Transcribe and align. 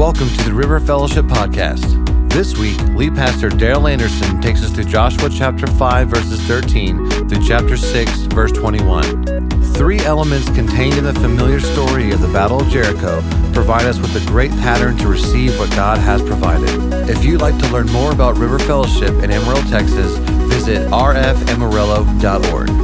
Welcome 0.00 0.30
to 0.30 0.44
the 0.44 0.54
River 0.54 0.80
Fellowship 0.80 1.26
Podcast. 1.26 2.30
This 2.30 2.56
week, 2.56 2.80
lead 2.94 3.14
pastor 3.14 3.50
Daryl 3.50 3.92
Anderson 3.92 4.40
takes 4.40 4.62
us 4.62 4.70
through 4.70 4.84
Joshua 4.84 5.28
chapter 5.28 5.66
5, 5.66 6.08
verses 6.08 6.40
13 6.40 7.28
through 7.28 7.46
chapter 7.46 7.76
6, 7.76 8.10
verse 8.32 8.50
21. 8.50 9.50
Three 9.74 9.98
elements 9.98 10.48
contained 10.54 10.96
in 10.96 11.04
the 11.04 11.12
familiar 11.12 11.60
story 11.60 12.12
of 12.12 12.22
the 12.22 12.28
Battle 12.28 12.62
of 12.62 12.68
Jericho 12.70 13.20
provide 13.52 13.84
us 13.84 13.98
with 13.98 14.16
a 14.16 14.26
great 14.26 14.52
pattern 14.52 14.96
to 14.96 15.06
receive 15.06 15.58
what 15.58 15.68
God 15.72 15.98
has 15.98 16.22
provided. 16.22 16.70
If 17.10 17.22
you'd 17.22 17.42
like 17.42 17.58
to 17.58 17.68
learn 17.68 17.92
more 17.92 18.10
about 18.10 18.38
River 18.38 18.58
Fellowship 18.58 19.12
in 19.22 19.30
Amarillo, 19.30 19.60
Texas, 19.68 20.16
visit 20.48 20.88
rfamarillo.org. 20.88 22.79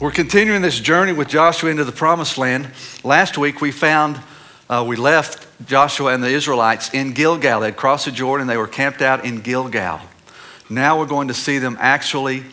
We're 0.00 0.10
continuing 0.10 0.62
this 0.62 0.80
journey 0.80 1.12
with 1.12 1.28
Joshua 1.28 1.68
into 1.70 1.84
the 1.84 1.92
promised 1.92 2.38
land. 2.38 2.70
Last 3.04 3.36
week 3.36 3.60
we 3.60 3.70
found, 3.70 4.18
uh, 4.70 4.82
we 4.88 4.96
left 4.96 5.46
Joshua 5.66 6.14
and 6.14 6.24
the 6.24 6.30
Israelites 6.30 6.94
in 6.94 7.12
Gilgal. 7.12 7.60
They 7.60 7.66
had 7.66 7.76
crossed 7.76 8.06
the 8.06 8.10
Jordan, 8.10 8.46
they 8.46 8.56
were 8.56 8.66
camped 8.66 9.02
out 9.02 9.26
in 9.26 9.42
Gilgal. 9.42 10.00
Now 10.70 10.98
we're 10.98 11.04
going 11.04 11.28
to 11.28 11.34
see 11.34 11.58
them 11.58 11.76
actually 11.78 12.44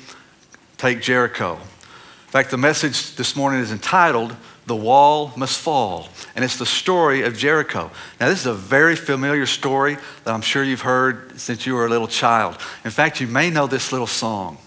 take 0.76 1.02
Jericho. 1.02 1.54
In 1.54 2.32
fact, 2.32 2.52
the 2.52 2.58
message 2.58 3.16
this 3.16 3.34
morning 3.34 3.62
is 3.62 3.72
entitled, 3.72 4.36
The 4.66 4.76
Wall 4.76 5.32
Must 5.38 5.58
Fall. 5.58 6.10
And 6.36 6.44
it's 6.44 6.58
the 6.58 6.66
story 6.66 7.22
of 7.22 7.38
Jericho. 7.38 7.90
Now, 8.20 8.28
this 8.28 8.42
is 8.42 8.46
a 8.46 8.54
very 8.54 8.98
familiar 8.98 9.46
story 9.46 9.96
that 10.26 10.34
I'm 10.34 10.42
sure 10.42 10.66
you've 10.66 10.82
heard 10.82 11.40
since 11.40 11.66
you 11.66 11.76
were 11.76 11.86
a 11.86 11.90
little 11.90 12.10
child. 12.10 12.58
In 12.84 12.92
fact, 12.92 13.22
you 13.22 13.28
may 13.28 13.50
know 13.50 13.68
this 13.68 13.94
little 13.94 14.06
song. 14.06 14.58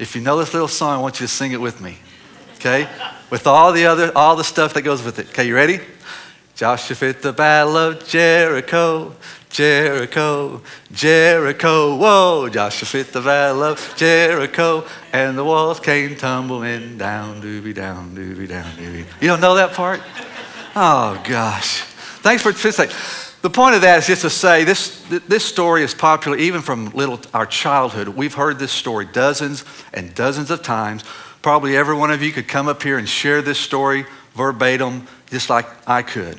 If 0.00 0.16
you 0.16 0.22
know 0.22 0.38
this 0.38 0.54
little 0.54 0.66
song, 0.66 0.98
I 0.98 1.02
want 1.02 1.20
you 1.20 1.26
to 1.26 1.32
sing 1.32 1.52
it 1.52 1.60
with 1.60 1.80
me. 1.80 1.98
Okay? 2.54 2.88
With 3.28 3.46
all 3.46 3.70
the 3.72 3.84
other, 3.84 4.10
all 4.16 4.34
the 4.34 4.44
stuff 4.44 4.72
that 4.74 4.82
goes 4.82 5.02
with 5.02 5.18
it. 5.18 5.28
Okay, 5.28 5.46
you 5.46 5.54
ready? 5.54 5.78
Joshua 6.56 6.96
fit 6.96 7.20
the 7.20 7.34
battle 7.34 7.76
of 7.76 8.06
Jericho, 8.06 9.14
Jericho, 9.50 10.62
Jericho. 10.90 11.96
Whoa, 11.96 12.48
Joshua 12.48 12.86
fit 12.86 13.12
the 13.12 13.20
battle 13.20 13.62
of 13.62 13.94
Jericho, 13.96 14.86
and 15.12 15.36
the 15.36 15.44
walls 15.44 15.80
came 15.80 16.16
tumbling 16.16 16.96
down, 16.96 17.42
doobie 17.42 17.74
down, 17.74 18.16
doobie 18.16 18.48
down, 18.48 18.70
doobie. 18.72 19.04
You 19.20 19.28
don't 19.28 19.40
know 19.40 19.54
that 19.54 19.72
part? 19.72 20.00
Oh 20.74 21.20
gosh. 21.24 21.82
Thanks 22.22 22.42
for 22.42 22.52
participating. 22.52 22.96
The 23.42 23.50
point 23.50 23.74
of 23.74 23.80
that 23.82 24.00
is 24.00 24.06
just 24.06 24.22
to 24.22 24.30
say 24.30 24.64
this, 24.64 25.02
this 25.08 25.44
story 25.44 25.82
is 25.82 25.94
popular 25.94 26.36
even 26.36 26.60
from 26.60 26.90
little, 26.90 27.18
our 27.32 27.46
childhood. 27.46 28.08
We've 28.08 28.34
heard 28.34 28.58
this 28.58 28.70
story 28.70 29.06
dozens 29.06 29.64
and 29.94 30.14
dozens 30.14 30.50
of 30.50 30.62
times. 30.62 31.04
Probably 31.40 31.74
every 31.74 31.94
one 31.94 32.10
of 32.10 32.22
you 32.22 32.32
could 32.32 32.48
come 32.48 32.68
up 32.68 32.82
here 32.82 32.98
and 32.98 33.08
share 33.08 33.40
this 33.40 33.58
story 33.58 34.04
verbatim, 34.34 35.06
just 35.30 35.48
like 35.48 35.66
I 35.88 36.02
could. 36.02 36.38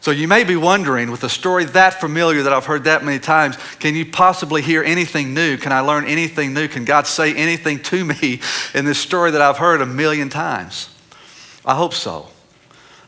So 0.00 0.10
you 0.10 0.26
may 0.26 0.42
be 0.42 0.56
wondering, 0.56 1.12
with 1.12 1.22
a 1.22 1.28
story 1.28 1.64
that 1.66 2.00
familiar 2.00 2.42
that 2.42 2.52
I've 2.52 2.66
heard 2.66 2.84
that 2.84 3.04
many 3.04 3.20
times, 3.20 3.56
can 3.78 3.94
you 3.94 4.04
possibly 4.04 4.62
hear 4.62 4.82
anything 4.82 5.32
new? 5.32 5.58
Can 5.58 5.70
I 5.70 5.80
learn 5.80 6.06
anything 6.06 6.54
new? 6.54 6.66
Can 6.66 6.84
God 6.84 7.06
say 7.06 7.34
anything 7.34 7.80
to 7.84 8.04
me 8.04 8.40
in 8.74 8.84
this 8.84 8.98
story 8.98 9.30
that 9.30 9.42
I've 9.42 9.58
heard 9.58 9.80
a 9.80 9.86
million 9.86 10.28
times? 10.28 10.88
I 11.64 11.76
hope 11.76 11.94
so. 11.94 12.28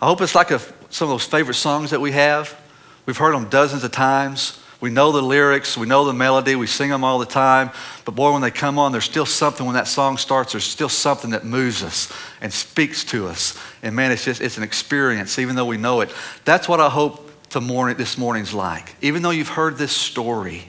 I 0.00 0.06
hope 0.06 0.20
it's 0.20 0.37
like 0.37 0.53
a, 0.53 0.61
some 0.91 1.09
of 1.09 1.14
those 1.14 1.25
favorite 1.25 1.55
songs 1.55 1.91
that 1.91 2.00
we 2.00 2.12
have. 2.12 2.62
We've 3.06 3.17
heard 3.17 3.34
them 3.34 3.48
dozens 3.48 3.84
of 3.84 3.92
times. 3.92 4.58
We 4.81 4.91
know 4.91 5.12
the 5.12 5.22
lyrics, 5.22 5.77
we 5.77 5.86
know 5.86 6.05
the 6.05 6.12
melody, 6.12 6.56
we 6.56 6.67
sing 6.67 6.91
them 6.91 7.05
all 7.05 7.20
the 7.20 7.25
time. 7.25 7.70
But 8.05 8.17
boy, 8.17 8.33
when 8.33 8.42
they 8.42 8.50
come 8.50 8.81
on, 8.81 8.91
there's 8.91 9.05
still 9.05 9.25
something 9.25 9.64
when 9.64 9.77
that 9.77 9.86
song 9.86 10.17
starts, 10.17 10.53
there's 10.53 10.64
still 10.64 10.89
something 10.89 11.31
that 11.31 11.44
moves 11.44 11.84
us 11.84 12.12
and 12.41 12.53
speaks 12.53 13.05
to 13.05 13.28
us. 13.28 13.56
And 13.84 13.94
man, 13.94 14.11
it's 14.11 14.25
just, 14.25 14.41
it's 14.41 14.56
an 14.56 14.64
experience, 14.64 15.39
even 15.39 15.55
though 15.55 15.67
we 15.67 15.77
know 15.77 16.00
it. 16.00 16.12
That's 16.44 16.69
what 16.69 16.81
I 16.81 16.88
hope 16.88 17.31
the 17.50 17.60
morning, 17.60 17.97
this 17.97 18.19
morning's 18.19 18.53
like. 18.53 18.97
Even 19.00 19.22
though 19.22 19.31
you've 19.31 19.50
heard 19.50 19.78
this 19.78 19.93
story, 19.93 20.65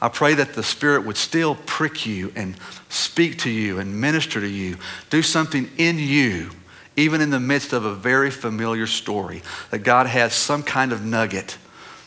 I 0.00 0.08
pray 0.08 0.32
that 0.32 0.54
the 0.54 0.62
Spirit 0.62 1.04
would 1.04 1.18
still 1.18 1.56
prick 1.66 2.06
you 2.06 2.32
and 2.36 2.56
speak 2.88 3.40
to 3.40 3.50
you 3.50 3.78
and 3.78 4.00
minister 4.00 4.40
to 4.40 4.48
you, 4.48 4.78
do 5.10 5.20
something 5.20 5.70
in 5.76 5.98
you 5.98 6.52
even 6.96 7.20
in 7.20 7.30
the 7.30 7.40
midst 7.40 7.72
of 7.72 7.84
a 7.84 7.94
very 7.94 8.30
familiar 8.30 8.86
story, 8.86 9.42
that 9.70 9.80
God 9.80 10.06
has 10.06 10.32
some 10.32 10.62
kind 10.62 10.92
of 10.92 11.04
nugget 11.04 11.58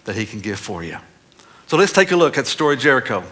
that 0.05 0.15
He 0.15 0.25
can 0.25 0.39
give 0.39 0.59
for 0.59 0.83
you. 0.83 0.97
So 1.67 1.77
let's 1.77 1.93
take 1.93 2.11
a 2.11 2.15
look 2.15 2.37
at 2.37 2.45
the 2.45 2.49
story 2.49 2.75
of 2.75 2.81
Jericho. 2.81 3.23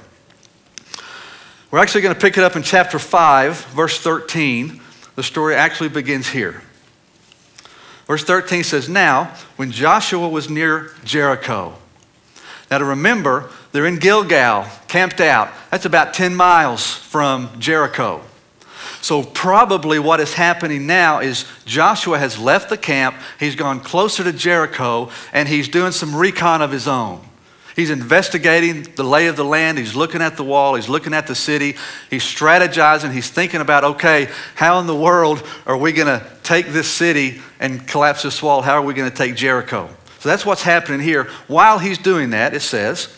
We're 1.72 1.79
actually 1.79 2.01
going 2.01 2.13
to 2.16 2.22
pick 2.22 2.38
it 2.38 2.44
up 2.44 2.56
in 2.56 2.63
chapter 2.63 3.00
5, 3.00 3.66
verse 3.66 4.00
13. 4.00 4.79
The 5.16 5.23
story 5.23 5.56
actually 5.56 5.90
begins 5.90 6.29
here. 6.29 6.62
Verse 8.06 8.24
13 8.24 8.63
says, 8.63 8.88
Now, 8.88 9.34
when 9.57 9.72
Joshua 9.72 10.29
was 10.29 10.50
near 10.50 10.91
Jericho, 11.03 11.75
now 12.72 12.78
to 12.78 12.85
remember, 12.85 13.50
they're 13.72 13.85
in 13.85 14.00
Gilgal, 14.00 14.66
camped 14.88 15.19
out. 15.19 15.51
That's 15.72 15.85
about 15.85 16.13
10 16.13 16.35
miles 16.35 16.85
from 16.85 17.50
Jericho. 17.59 18.22
So, 19.02 19.24
probably 19.24 20.00
what 20.00 20.19
is 20.19 20.34
happening 20.34 20.88
now 20.88 21.19
is 21.19 21.46
Joshua 21.66 22.18
has 22.18 22.38
left 22.40 22.69
the 22.69 22.78
camp, 22.78 23.16
he's 23.40 23.56
gone 23.56 23.80
closer 23.80 24.24
to 24.24 24.34
Jericho, 24.34 25.09
and 25.31 25.47
he's 25.47 25.68
doing 25.68 25.91
some 25.91 26.16
recon 26.16 26.62
of 26.62 26.72
his 26.72 26.88
own. 26.88 27.22
He's 27.78 27.91
investigating 27.91 28.88
the 28.96 29.03
lay 29.03 29.28
of 29.28 29.36
the 29.36 29.46
land. 29.46 29.78
He's 29.78 29.96
looking 29.96 30.19
at 30.19 30.36
the 30.36 30.44
wall. 30.44 30.74
He's 30.74 30.90
looking 30.90 31.13
at 31.13 31.28
the 31.28 31.36
city. 31.36 31.75
He's 32.09 32.24
strategizing. 32.24 33.12
He's 33.13 33.30
thinking 33.30 33.62
about, 33.62 33.84
okay, 33.84 34.30
how 34.56 34.80
in 34.80 34.88
the 34.88 34.96
world 34.96 35.44
are 35.68 35.78
we 35.78 35.91
going 35.91 36.07
to 36.07 36.25
take 36.41 36.69
this 36.69 36.88
city 36.88 37.40
and 37.59 37.88
collapse 37.88 38.24
this 38.24 38.41
wall? 38.41 38.63
How 38.63 38.74
are 38.74 38.81
we 38.81 38.96
going 38.96 39.12
to 39.12 39.16
take 39.16 39.36
Jericho? 39.36 39.90
So 40.19 40.28
that's 40.28 40.44
what's 40.44 40.63
happening 40.63 41.02
here. 41.02 41.25
While 41.47 41.78
he's 41.78 42.00
doing 42.00 42.31
that, 42.31 42.56
it 42.56 42.62
says 42.62 43.16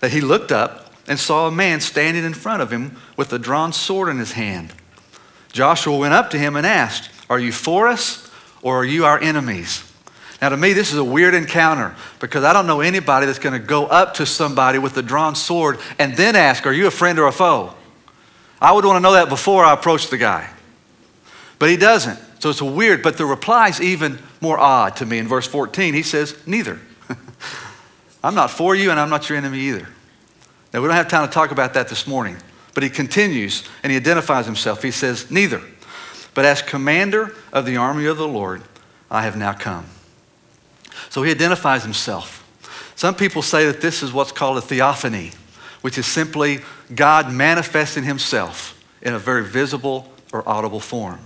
that 0.00 0.12
he 0.12 0.20
looked 0.20 0.52
up 0.52 0.92
and 1.08 1.18
saw 1.18 1.48
a 1.48 1.50
man 1.50 1.80
standing 1.80 2.22
in 2.22 2.34
front 2.34 2.60
of 2.60 2.70
him 2.70 2.98
with 3.16 3.32
a 3.32 3.38
drawn 3.38 3.72
sword 3.72 4.10
in 4.10 4.18
his 4.18 4.32
hand. 4.32 4.74
Joshua 5.52 5.96
went 5.96 6.14
up 6.14 6.30
to 6.30 6.38
him 6.38 6.56
and 6.56 6.66
asked, 6.66 7.10
Are 7.30 7.38
you 7.38 7.52
for 7.52 7.88
us 7.88 8.30
or 8.62 8.78
are 8.78 8.84
you 8.84 9.04
our 9.04 9.20
enemies? 9.20 9.88
Now, 10.40 10.48
to 10.48 10.56
me, 10.56 10.72
this 10.72 10.90
is 10.90 10.98
a 10.98 11.04
weird 11.04 11.34
encounter 11.34 11.94
because 12.18 12.42
I 12.42 12.52
don't 12.52 12.66
know 12.66 12.80
anybody 12.80 13.26
that's 13.26 13.38
going 13.38 13.60
to 13.60 13.64
go 13.64 13.86
up 13.86 14.14
to 14.14 14.26
somebody 14.26 14.78
with 14.78 14.96
a 14.96 15.02
drawn 15.02 15.36
sword 15.36 15.78
and 15.98 16.16
then 16.16 16.34
ask, 16.34 16.66
Are 16.66 16.72
you 16.72 16.86
a 16.86 16.90
friend 16.90 17.18
or 17.18 17.26
a 17.26 17.32
foe? 17.32 17.74
I 18.60 18.72
would 18.72 18.84
want 18.84 18.96
to 18.96 19.00
know 19.00 19.12
that 19.12 19.28
before 19.28 19.64
I 19.64 19.72
approach 19.72 20.08
the 20.08 20.18
guy. 20.18 20.50
But 21.58 21.70
he 21.70 21.76
doesn't. 21.76 22.18
So 22.40 22.50
it's 22.50 22.60
weird. 22.60 23.02
But 23.02 23.18
the 23.18 23.26
reply 23.26 23.68
is 23.68 23.80
even 23.80 24.18
more 24.40 24.58
odd 24.58 24.96
to 24.96 25.06
me. 25.06 25.18
In 25.18 25.28
verse 25.28 25.46
14, 25.46 25.94
he 25.94 26.02
says, 26.02 26.36
Neither. 26.46 26.80
I'm 28.24 28.34
not 28.34 28.50
for 28.50 28.74
you 28.74 28.90
and 28.90 28.98
I'm 28.98 29.10
not 29.10 29.28
your 29.28 29.38
enemy 29.38 29.58
either. 29.60 29.88
Now, 30.72 30.80
we 30.80 30.88
don't 30.88 30.96
have 30.96 31.08
time 31.08 31.26
to 31.26 31.32
talk 31.32 31.50
about 31.50 31.74
that 31.74 31.88
this 31.88 32.06
morning. 32.06 32.36
But 32.74 32.82
he 32.82 32.90
continues 32.90 33.64
and 33.82 33.90
he 33.90 33.96
identifies 33.96 34.46
himself. 34.46 34.82
He 34.82 34.90
says, 34.90 35.30
Neither. 35.30 35.62
But 36.34 36.44
as 36.44 36.62
commander 36.62 37.34
of 37.52 37.66
the 37.66 37.76
army 37.76 38.06
of 38.06 38.16
the 38.16 38.28
Lord, 38.28 38.62
I 39.10 39.22
have 39.22 39.36
now 39.36 39.52
come. 39.52 39.86
So 41.10 41.22
he 41.22 41.30
identifies 41.30 41.82
himself. 41.82 42.38
Some 42.96 43.14
people 43.14 43.42
say 43.42 43.66
that 43.66 43.80
this 43.80 44.02
is 44.02 44.12
what's 44.12 44.32
called 44.32 44.58
a 44.58 44.62
theophany, 44.62 45.32
which 45.82 45.98
is 45.98 46.06
simply 46.06 46.60
God 46.94 47.30
manifesting 47.30 48.04
himself 48.04 48.82
in 49.02 49.12
a 49.12 49.18
very 49.18 49.44
visible 49.44 50.10
or 50.32 50.48
audible 50.48 50.80
form. 50.80 51.18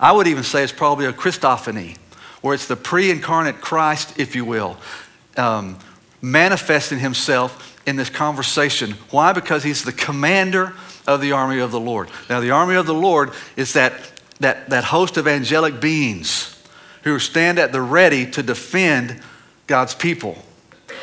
I 0.00 0.12
would 0.12 0.26
even 0.26 0.42
say 0.42 0.62
it's 0.62 0.72
probably 0.72 1.06
a 1.06 1.12
Christophany, 1.12 1.96
where 2.40 2.54
it's 2.54 2.66
the 2.66 2.76
pre 2.76 3.10
incarnate 3.10 3.60
Christ, 3.60 4.18
if 4.18 4.34
you 4.34 4.44
will, 4.44 4.76
um, 5.36 5.78
manifesting 6.20 6.98
himself 6.98 7.77
in 7.88 7.96
this 7.96 8.10
conversation. 8.10 8.92
Why? 9.10 9.32
Because 9.32 9.64
he's 9.64 9.82
the 9.82 9.92
commander 9.92 10.74
of 11.06 11.22
the 11.22 11.32
army 11.32 11.58
of 11.58 11.70
the 11.70 11.80
Lord. 11.80 12.10
Now, 12.28 12.38
the 12.40 12.50
army 12.50 12.74
of 12.74 12.86
the 12.86 12.94
Lord 12.94 13.30
is 13.56 13.72
that, 13.72 13.94
that, 14.40 14.68
that 14.68 14.84
host 14.84 15.16
of 15.16 15.26
angelic 15.26 15.80
beings 15.80 16.62
who 17.02 17.18
stand 17.18 17.58
at 17.58 17.72
the 17.72 17.80
ready 17.80 18.30
to 18.32 18.42
defend 18.42 19.22
God's 19.66 19.94
people. 19.94 20.36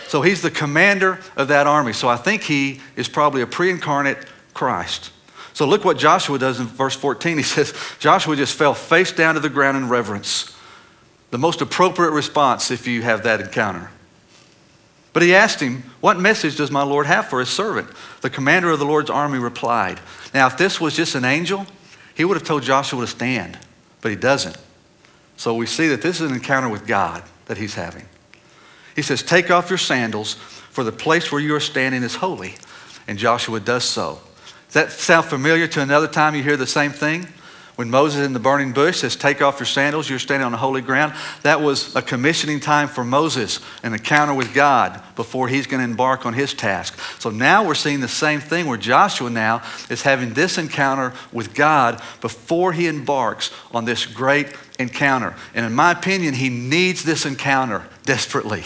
So 0.08 0.22
he's 0.22 0.44
the 0.44 0.52
commander 0.52 1.20
of 1.36 1.48
that 1.48 1.66
army. 1.66 1.92
So 1.92 2.08
I 2.08 2.18
think 2.18 2.44
he 2.44 2.82
is 2.96 3.10
probably 3.10 3.42
a 3.42 3.48
pre 3.48 3.72
incarnate 3.72 4.20
Christ. 4.54 5.12
So 5.54 5.66
look 5.66 5.84
what 5.84 5.98
Joshua 5.98 6.38
does 6.38 6.60
in 6.60 6.68
verse 6.68 6.96
14. 6.96 7.38
He 7.38 7.44
says, 7.44 7.74
Joshua 7.98 8.36
just 8.36 8.54
fell 8.54 8.76
face 8.76 9.12
down 9.12 9.34
to 9.34 9.40
the 9.40 9.50
ground 9.50 9.76
in 9.78 9.90
reverence. 9.90 10.56
The 11.32 11.40
most 11.40 11.62
appropriate 11.62 12.12
response 12.12 12.70
if 12.70 12.86
you 12.86 13.02
have 13.02 13.24
that 13.24 13.42
encounter. 13.42 13.90
But 15.16 15.24
he 15.24 15.34
asked 15.34 15.62
him, 15.62 15.84
What 16.02 16.20
message 16.20 16.58
does 16.58 16.72
my 16.72 16.84
Lord 16.84 17.06
have 17.06 17.30
for 17.30 17.40
his 17.40 17.48
servant? 17.48 17.88
The 18.20 18.30
commander 18.30 18.70
of 18.70 18.80
the 18.80 18.86
Lord's 18.86 19.10
army 19.10 19.40
replied. 19.40 20.02
Now, 20.34 20.48
if 20.48 20.58
this 20.58 20.82
was 20.82 20.94
just 20.94 21.16
an 21.16 21.24
angel, 21.24 21.66
he 22.14 22.26
would 22.26 22.36
have 22.36 22.46
told 22.46 22.64
Joshua 22.64 23.00
to 23.00 23.08
stand, 23.08 23.58
but 24.02 24.12
he 24.12 24.18
doesn't. 24.18 24.58
So 25.38 25.56
we 25.56 25.68
see 25.68 25.88
that 25.88 26.02
this 26.02 26.20
is 26.20 26.30
an 26.30 26.36
encounter 26.36 26.68
with 26.68 26.86
God 26.86 27.24
that 27.46 27.58
he's 27.58 27.76
having. 27.76 28.10
He 28.94 29.02
says, 29.02 29.24
Take 29.24 29.50
off 29.50 29.70
your 29.70 29.78
sandals, 29.78 30.34
for 30.34 30.84
the 30.84 30.92
place 30.92 31.32
where 31.32 31.40
you 31.40 31.56
are 31.56 31.62
standing 31.62 32.04
is 32.04 32.16
holy. 32.16 32.56
And 33.08 33.18
Joshua 33.18 33.62
does 33.62 33.86
so. 33.86 34.20
Does 34.66 34.74
that 34.74 34.92
sound 34.92 35.28
familiar 35.28 35.66
to 35.66 35.82
another 35.82 36.10
time 36.10 36.36
you 36.36 36.44
hear 36.44 36.58
the 36.58 36.68
same 36.68 36.92
thing? 36.92 37.26
When 37.76 37.90
Moses 37.90 38.26
in 38.26 38.32
the 38.32 38.40
burning 38.40 38.72
bush 38.72 39.02
says, 39.02 39.18
Take 39.18 39.42
off 39.42 39.60
your 39.60 39.66
sandals, 39.66 40.10
you're 40.10 40.20
standing 40.20 40.46
on 40.46 40.54
the 40.54 40.58
holy 40.58 40.82
ground, 40.82 41.14
that 41.44 41.60
was 41.60 41.94
a 41.96 42.02
commissioning 42.02 42.62
time 42.62 42.88
for 42.88 43.04
Moses, 43.04 43.60
an 43.84 43.94
encounter 43.94 44.34
with 44.34 44.54
God 44.54 45.02
before 45.18 45.50
he's 45.50 45.68
going 45.68 45.82
to 45.82 45.90
embark 45.90 46.26
on 46.26 46.34
his 46.34 46.54
task. 46.54 46.98
So 47.20 47.30
now 47.30 47.66
we're 47.66 47.76
seeing 47.76 48.00
the 48.00 48.08
same 48.08 48.40
thing 48.40 48.68
where 48.68 48.78
Joshua 48.78 49.30
now 49.30 49.62
is 49.90 50.04
having 50.04 50.34
this 50.34 50.58
encounter 50.58 51.14
with 51.34 51.54
God 51.54 52.02
before 52.22 52.72
he 52.72 52.88
embarks 52.88 53.52
on 53.74 53.84
this 53.84 54.06
great 54.06 54.56
encounter. 54.80 55.36
And 55.54 55.66
in 55.66 55.74
my 55.74 55.92
opinion, 55.92 56.34
he 56.34 56.50
needs 56.50 57.04
this 57.04 57.26
encounter 57.26 57.86
desperately 58.04 58.64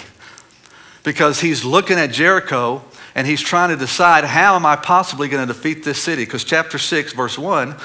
because 1.03 1.41
he's 1.41 1.65
looking 1.65 1.97
at 1.97 2.12
Jericho 2.12 2.83
and 3.15 3.25
he's 3.25 3.41
trying 3.41 3.69
to 3.69 3.75
decide 3.75 4.23
how 4.23 4.55
am 4.55 4.67
I 4.67 4.75
possibly 4.75 5.29
going 5.29 5.47
to 5.47 5.51
defeat 5.51 5.83
this 5.83 6.00
city? 6.00 6.25
Because 6.25 6.44
chapter 6.44 6.77
6, 6.77 7.13
verse 7.13 7.39
1 7.39 7.75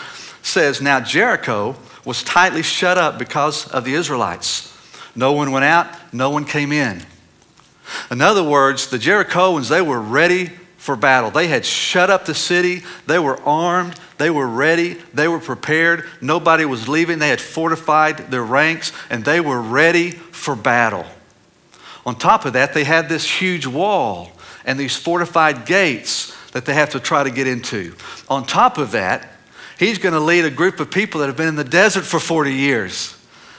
says, 0.44 0.80
Now 0.80 1.00
Jericho 1.00 1.76
was 2.04 2.22
tightly 2.22 2.62
shut 2.62 2.98
up 2.98 3.18
because 3.18 3.66
of 3.68 3.84
the 3.84 3.94
Israelites. 3.94 4.70
No 5.16 5.32
one 5.32 5.52
went 5.52 5.64
out, 5.64 5.88
no 6.12 6.30
one 6.30 6.44
came 6.44 6.72
in. 6.72 7.02
In 8.10 8.20
other 8.20 8.42
words, 8.42 8.88
the 8.88 8.98
Jerichoans, 8.98 9.68
they 9.68 9.82
were 9.82 10.00
ready 10.00 10.50
for 10.76 10.96
battle. 10.96 11.30
They 11.30 11.46
had 11.46 11.64
shut 11.64 12.10
up 12.10 12.26
the 12.26 12.34
city, 12.34 12.82
they 13.06 13.18
were 13.18 13.40
armed, 13.42 13.98
they 14.18 14.30
were 14.30 14.46
ready, 14.46 14.94
they 15.14 15.28
were 15.28 15.40
prepared. 15.40 16.04
Nobody 16.20 16.64
was 16.64 16.88
leaving, 16.88 17.18
they 17.18 17.28
had 17.28 17.40
fortified 17.40 18.30
their 18.30 18.44
ranks, 18.44 18.92
and 19.08 19.24
they 19.24 19.40
were 19.40 19.60
ready 19.60 20.10
for 20.10 20.54
battle. 20.54 21.06
On 22.06 22.14
top 22.14 22.44
of 22.44 22.52
that, 22.52 22.74
they 22.74 22.84
had 22.84 23.08
this 23.08 23.28
huge 23.28 23.66
wall 23.66 24.30
and 24.66 24.78
these 24.78 24.96
fortified 24.96 25.64
gates 25.64 26.36
that 26.52 26.66
they 26.66 26.74
have 26.74 26.90
to 26.90 27.00
try 27.00 27.24
to 27.24 27.30
get 27.30 27.46
into. 27.46 27.94
On 28.28 28.44
top 28.44 28.78
of 28.78 28.90
that, 28.92 29.33
He's 29.78 29.98
going 29.98 30.12
to 30.12 30.20
lead 30.20 30.44
a 30.44 30.50
group 30.50 30.80
of 30.80 30.90
people 30.90 31.20
that 31.20 31.26
have 31.26 31.36
been 31.36 31.48
in 31.48 31.56
the 31.56 31.64
desert 31.64 32.04
for 32.04 32.20
40 32.20 32.52
years. 32.52 33.16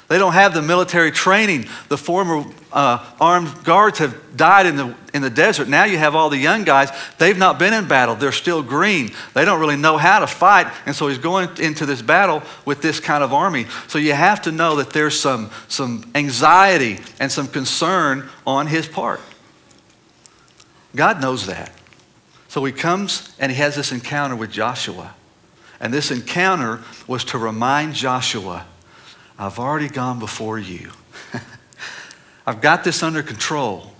They 0.08 0.20
don't 0.20 0.34
have 0.34 0.54
the 0.54 0.62
military 0.62 1.12
training. 1.12 1.66
The 1.90 1.98
former 1.98 2.46
uh, 2.72 3.04
armed 3.20 3.64
guards 3.64 3.98
have 3.98 4.38
died 4.38 4.68
in 4.68 4.76
the, 4.76 4.96
in 5.16 5.24
the 5.24 5.32
desert. 5.32 5.68
Now 5.68 5.86
you 5.86 5.98
have 5.98 6.14
all 6.14 6.30
the 6.30 6.38
young 6.38 6.64
guys. 6.64 6.92
They've 7.18 7.38
not 7.38 7.58
been 7.58 7.74
in 7.74 7.88
battle. 7.88 8.14
They're 8.14 8.32
still 8.32 8.62
green. 8.62 9.12
They 9.34 9.46
don't 9.46 9.60
really 9.60 9.78
know 9.78 9.98
how 9.98 10.20
to 10.20 10.28
fight. 10.28 10.72
And 10.86 10.96
so 10.96 11.08
he's 11.08 11.18
going 11.18 11.50
into 11.58 11.88
this 11.88 12.04
battle 12.04 12.44
with 12.66 12.84
this 12.84 13.00
kind 13.00 13.24
of 13.24 13.34
army. 13.34 13.66
So 13.88 13.98
you 13.98 14.14
have 14.14 14.44
to 14.44 14.52
know 14.52 14.76
that 14.76 14.92
there's 14.92 15.20
some, 15.20 15.50
some 15.68 16.12
anxiety 16.14 17.00
and 17.20 17.32
some 17.32 17.48
concern 17.48 18.30
on 18.46 18.68
his 18.68 18.88
part. 18.88 19.22
God 20.96 21.20
knows 21.20 21.48
that. 21.48 21.72
So 22.48 22.64
he 22.64 22.72
comes 22.72 23.36
and 23.40 23.52
he 23.52 23.58
has 23.58 23.76
this 23.76 23.92
encounter 23.92 24.36
with 24.36 24.52
Joshua. 24.52 25.16
And 25.86 25.94
this 25.94 26.10
encounter 26.10 26.82
was 27.06 27.24
to 27.26 27.38
remind 27.38 27.94
Joshua, 27.94 28.66
I've 29.38 29.60
already 29.60 29.88
gone 29.88 30.18
before 30.18 30.58
you. 30.58 30.90
I've 32.48 32.60
got 32.60 32.84
this 32.84 33.04
under 33.04 33.22
control. 33.22 33.94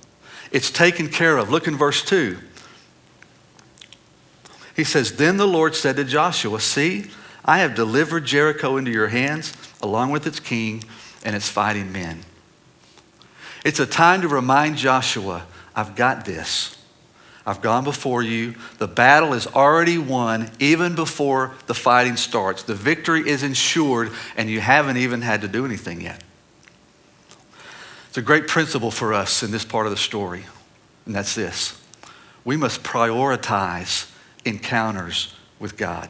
It's 0.52 0.72
taken 0.72 1.10
care 1.10 1.38
of. 1.38 1.52
Look 1.52 1.68
in 1.68 1.78
verse 1.78 2.04
2. 2.04 2.40
He 4.76 4.84
says, 4.84 5.18
Then 5.18 5.38
the 5.38 5.46
Lord 5.46 5.76
said 5.76 5.98
to 5.98 6.04
Joshua, 6.04 6.60
See, 6.60 7.12
I 7.46 7.60
have 7.60 7.76
delivered 7.76 8.26
Jericho 8.26 8.78
into 8.78 8.90
your 8.90 9.10
hands, 9.10 9.54
along 9.80 10.10
with 10.10 10.26
its 10.26 10.40
king 10.40 10.86
and 11.24 11.36
its 11.36 11.50
fighting 11.50 11.92
men. 11.92 12.22
It's 13.64 13.80
a 13.80 13.86
time 13.86 14.24
to 14.24 14.28
remind 14.28 14.78
Joshua, 14.78 15.46
I've 15.76 15.96
got 15.96 16.26
this. 16.26 16.75
I've 17.46 17.62
gone 17.62 17.84
before 17.84 18.24
you. 18.24 18.56
The 18.80 18.88
battle 18.88 19.34
is 19.34 19.46
already 19.46 19.98
won 19.98 20.50
even 20.60 20.96
before 20.96 21.54
the 21.68 21.76
fighting 21.76 22.18
starts. 22.18 22.64
The 22.64 22.74
victory 22.74 23.30
is 23.30 23.44
ensured, 23.44 24.12
and 24.36 24.50
you 24.50 24.60
haven't 24.60 24.98
even 24.98 25.22
had 25.22 25.42
to 25.42 25.48
do 25.48 25.64
anything 25.64 26.02
yet. 26.02 26.24
It's 28.08 28.18
a 28.18 28.24
great 28.24 28.48
principle 28.48 28.92
for 28.92 29.14
us 29.14 29.44
in 29.44 29.52
this 29.52 29.66
part 29.66 29.86
of 29.86 29.92
the 29.92 29.98
story, 29.98 30.46
and 31.06 31.14
that's 31.14 31.36
this 31.36 31.80
we 32.44 32.56
must 32.56 32.84
prioritize 32.84 34.10
encounters 34.46 35.34
with 35.60 35.78
God. 35.78 36.10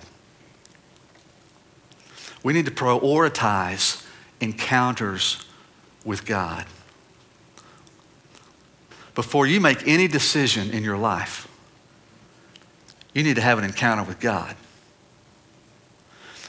We 2.44 2.54
need 2.54 2.66
to 2.66 2.72
prioritize 2.72 4.06
encounters 4.40 5.44
with 6.04 6.26
God 6.26 6.66
before 9.16 9.48
you 9.48 9.60
make 9.60 9.88
any 9.88 10.08
decision 10.08 10.70
in 10.72 10.84
your 10.84 10.98
life, 10.98 11.48
you 13.14 13.24
need 13.24 13.38
to 13.38 13.42
have 13.42 13.58
an 13.58 13.64
encounter 13.64 14.04
with 14.04 14.20
God. 14.20 14.56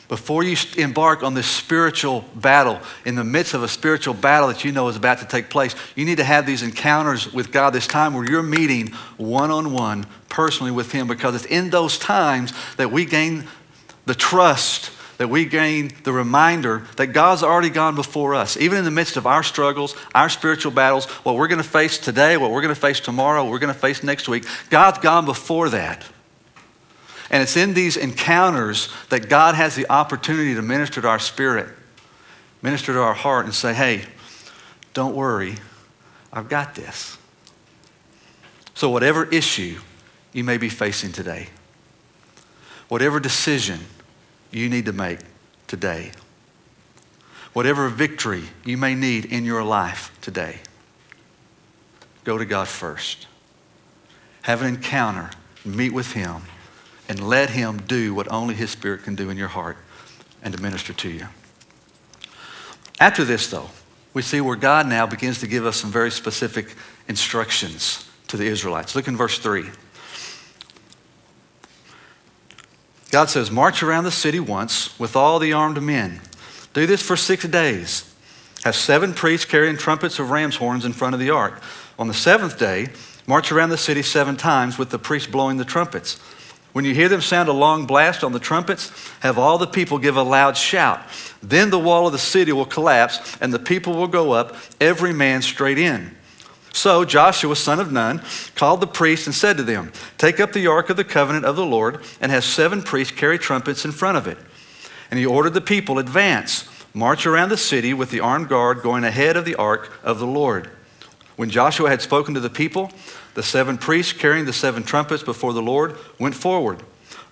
Before 0.08 0.44
you 0.44 0.56
embark 0.76 1.24
on 1.24 1.34
this 1.34 1.48
spiritual 1.48 2.24
battle, 2.34 2.80
in 3.04 3.16
the 3.16 3.24
midst 3.24 3.54
of 3.54 3.64
a 3.64 3.68
spiritual 3.68 4.14
battle 4.14 4.48
that 4.48 4.64
you 4.64 4.70
know 4.70 4.86
is 4.88 4.96
about 4.96 5.18
to 5.18 5.26
take 5.26 5.50
place, 5.50 5.74
you 5.96 6.04
need 6.04 6.18
to 6.18 6.24
have 6.24 6.46
these 6.46 6.62
encounters 6.62 7.32
with 7.32 7.50
God, 7.50 7.72
this 7.72 7.88
time 7.88 8.14
where 8.14 8.24
you're 8.24 8.42
meeting 8.42 8.88
one 9.16 9.50
on 9.50 9.72
one 9.72 10.06
personally 10.28 10.70
with 10.70 10.92
Him, 10.92 11.08
because 11.08 11.34
it's 11.34 11.46
in 11.46 11.70
those 11.70 11.98
times 11.98 12.52
that 12.76 12.92
we 12.92 13.04
gain 13.04 13.46
the 14.04 14.14
trust 14.14 14.90
that 15.18 15.28
we 15.28 15.44
gain 15.46 15.90
the 16.04 16.12
reminder 16.12 16.86
that 16.96 17.08
God's 17.08 17.42
already 17.42 17.70
gone 17.70 17.94
before 17.94 18.34
us. 18.34 18.56
Even 18.56 18.78
in 18.78 18.84
the 18.84 18.90
midst 18.90 19.16
of 19.16 19.26
our 19.26 19.42
struggles, 19.42 19.96
our 20.14 20.28
spiritual 20.28 20.72
battles, 20.72 21.06
what 21.24 21.36
we're 21.36 21.48
going 21.48 21.62
to 21.62 21.68
face 21.68 21.98
today, 21.98 22.36
what 22.36 22.50
we're 22.50 22.60
going 22.60 22.74
to 22.74 22.80
face 22.80 23.00
tomorrow, 23.00 23.42
what 23.42 23.50
we're 23.50 23.58
going 23.58 23.72
to 23.72 23.78
face 23.78 24.02
next 24.02 24.28
week, 24.28 24.44
God's 24.68 24.98
gone 24.98 25.24
before 25.24 25.70
that. 25.70 26.04
And 27.30 27.42
it's 27.42 27.56
in 27.56 27.74
these 27.74 27.96
encounters 27.96 28.92
that 29.08 29.28
God 29.28 29.54
has 29.54 29.74
the 29.74 29.90
opportunity 29.90 30.54
to 30.54 30.62
minister 30.62 31.00
to 31.00 31.08
our 31.08 31.18
spirit, 31.18 31.68
minister 32.62 32.92
to 32.92 33.00
our 33.00 33.14
heart, 33.14 33.46
and 33.46 33.54
say, 33.54 33.74
hey, 33.74 34.02
don't 34.94 35.14
worry, 35.14 35.56
I've 36.32 36.48
got 36.48 36.74
this. 36.74 37.18
So, 38.74 38.90
whatever 38.90 39.24
issue 39.24 39.78
you 40.32 40.44
may 40.44 40.58
be 40.58 40.68
facing 40.68 41.10
today, 41.10 41.48
whatever 42.88 43.18
decision 43.18 43.80
you 44.56 44.68
need 44.68 44.86
to 44.86 44.92
make 44.92 45.18
today. 45.66 46.12
Whatever 47.52 47.88
victory 47.88 48.44
you 48.64 48.76
may 48.76 48.94
need 48.94 49.26
in 49.26 49.44
your 49.44 49.62
life 49.62 50.16
today, 50.20 50.60
go 52.24 52.38
to 52.38 52.44
God 52.44 52.68
first. 52.68 53.26
Have 54.42 54.62
an 54.62 54.68
encounter, 54.68 55.30
meet 55.64 55.92
with 55.92 56.12
Him, 56.12 56.42
and 57.08 57.26
let 57.26 57.50
Him 57.50 57.78
do 57.78 58.14
what 58.14 58.30
only 58.30 58.54
His 58.54 58.70
Spirit 58.70 59.02
can 59.04 59.14
do 59.14 59.30
in 59.30 59.36
your 59.36 59.48
heart 59.48 59.76
and 60.42 60.54
to 60.54 60.62
minister 60.62 60.92
to 60.92 61.08
you. 61.08 61.26
After 62.98 63.24
this, 63.24 63.50
though, 63.50 63.70
we 64.14 64.22
see 64.22 64.40
where 64.40 64.56
God 64.56 64.86
now 64.86 65.06
begins 65.06 65.40
to 65.40 65.46
give 65.46 65.66
us 65.66 65.76
some 65.76 65.90
very 65.90 66.10
specific 66.10 66.74
instructions 67.08 68.08
to 68.28 68.36
the 68.36 68.46
Israelites. 68.46 68.94
Look 68.94 69.08
in 69.08 69.16
verse 69.16 69.38
3. 69.38 69.66
God 73.10 73.30
says, 73.30 73.50
March 73.50 73.82
around 73.82 74.04
the 74.04 74.10
city 74.10 74.40
once 74.40 74.98
with 74.98 75.16
all 75.16 75.38
the 75.38 75.52
armed 75.52 75.80
men. 75.82 76.20
Do 76.72 76.86
this 76.86 77.02
for 77.02 77.16
six 77.16 77.44
days. 77.46 78.12
Have 78.64 78.74
seven 78.74 79.14
priests 79.14 79.46
carrying 79.46 79.76
trumpets 79.76 80.18
of 80.18 80.30
ram's 80.30 80.56
horns 80.56 80.84
in 80.84 80.92
front 80.92 81.14
of 81.14 81.20
the 81.20 81.30
ark. 81.30 81.62
On 81.98 82.08
the 82.08 82.14
seventh 82.14 82.58
day, 82.58 82.88
march 83.26 83.52
around 83.52 83.70
the 83.70 83.78
city 83.78 84.02
seven 84.02 84.36
times 84.36 84.76
with 84.76 84.90
the 84.90 84.98
priests 84.98 85.30
blowing 85.30 85.56
the 85.56 85.64
trumpets. 85.64 86.18
When 86.72 86.84
you 86.84 86.92
hear 86.94 87.08
them 87.08 87.22
sound 87.22 87.48
a 87.48 87.52
long 87.52 87.86
blast 87.86 88.22
on 88.22 88.32
the 88.32 88.40
trumpets, 88.40 88.90
have 89.20 89.38
all 89.38 89.56
the 89.56 89.66
people 89.66 89.98
give 89.98 90.16
a 90.16 90.22
loud 90.22 90.56
shout. 90.56 91.00
Then 91.42 91.70
the 91.70 91.78
wall 91.78 92.06
of 92.06 92.12
the 92.12 92.18
city 92.18 92.52
will 92.52 92.66
collapse, 92.66 93.38
and 93.40 93.54
the 93.54 93.58
people 93.58 93.94
will 93.94 94.08
go 94.08 94.32
up, 94.32 94.56
every 94.80 95.12
man 95.12 95.42
straight 95.42 95.78
in. 95.78 96.15
So 96.76 97.06
Joshua, 97.06 97.56
son 97.56 97.80
of 97.80 97.90
Nun, 97.90 98.20
called 98.54 98.82
the 98.82 98.86
priests 98.86 99.26
and 99.26 99.34
said 99.34 99.56
to 99.56 99.62
them, 99.62 99.92
Take 100.18 100.38
up 100.38 100.52
the 100.52 100.66
ark 100.66 100.90
of 100.90 100.98
the 100.98 101.04
covenant 101.04 101.46
of 101.46 101.56
the 101.56 101.64
Lord, 101.64 102.04
and 102.20 102.30
have 102.30 102.44
seven 102.44 102.82
priests 102.82 103.16
carry 103.16 103.38
trumpets 103.38 103.86
in 103.86 103.92
front 103.92 104.18
of 104.18 104.26
it. 104.26 104.36
And 105.10 105.18
he 105.18 105.24
ordered 105.24 105.54
the 105.54 105.62
people, 105.62 105.98
Advance, 105.98 106.68
march 106.92 107.24
around 107.24 107.48
the 107.48 107.56
city 107.56 107.94
with 107.94 108.10
the 108.10 108.20
armed 108.20 108.50
guard 108.50 108.82
going 108.82 109.04
ahead 109.04 109.38
of 109.38 109.46
the 109.46 109.54
ark 109.54 109.90
of 110.04 110.18
the 110.18 110.26
Lord. 110.26 110.68
When 111.36 111.48
Joshua 111.48 111.88
had 111.88 112.02
spoken 112.02 112.34
to 112.34 112.40
the 112.40 112.50
people, 112.50 112.92
the 113.32 113.42
seven 113.42 113.78
priests 113.78 114.12
carrying 114.12 114.44
the 114.44 114.52
seven 114.52 114.82
trumpets 114.82 115.22
before 115.22 115.54
the 115.54 115.62
Lord 115.62 115.96
went 116.18 116.34
forward, 116.34 116.82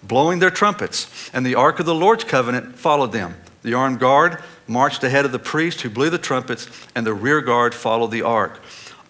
blowing 0.03 0.39
their 0.39 0.51
trumpets, 0.51 1.31
and 1.35 1.45
the 1.45 1.55
ark 1.55 1.79
of 1.81 1.85
the 1.85 1.95
Lord's 1.95 2.25
covenant 2.25 2.77
followed 2.77 3.13
them. 3.13 3.37
The 3.63 3.75
armed 3.75 4.01
guard 4.01 4.43
marched 4.67 5.05
ahead 5.05 5.27
of 5.27 5.33
the 5.33 5.39
priests 5.39 5.83
who 5.83 5.91
blew 5.91 6.09
the 6.09 6.17
trumpets, 6.17 6.67
and 6.95 7.07
the 7.07 7.13
rear 7.13 7.43
guard 7.43 7.75
followed 7.75 8.11
the 8.11 8.23
ark. 8.23 8.63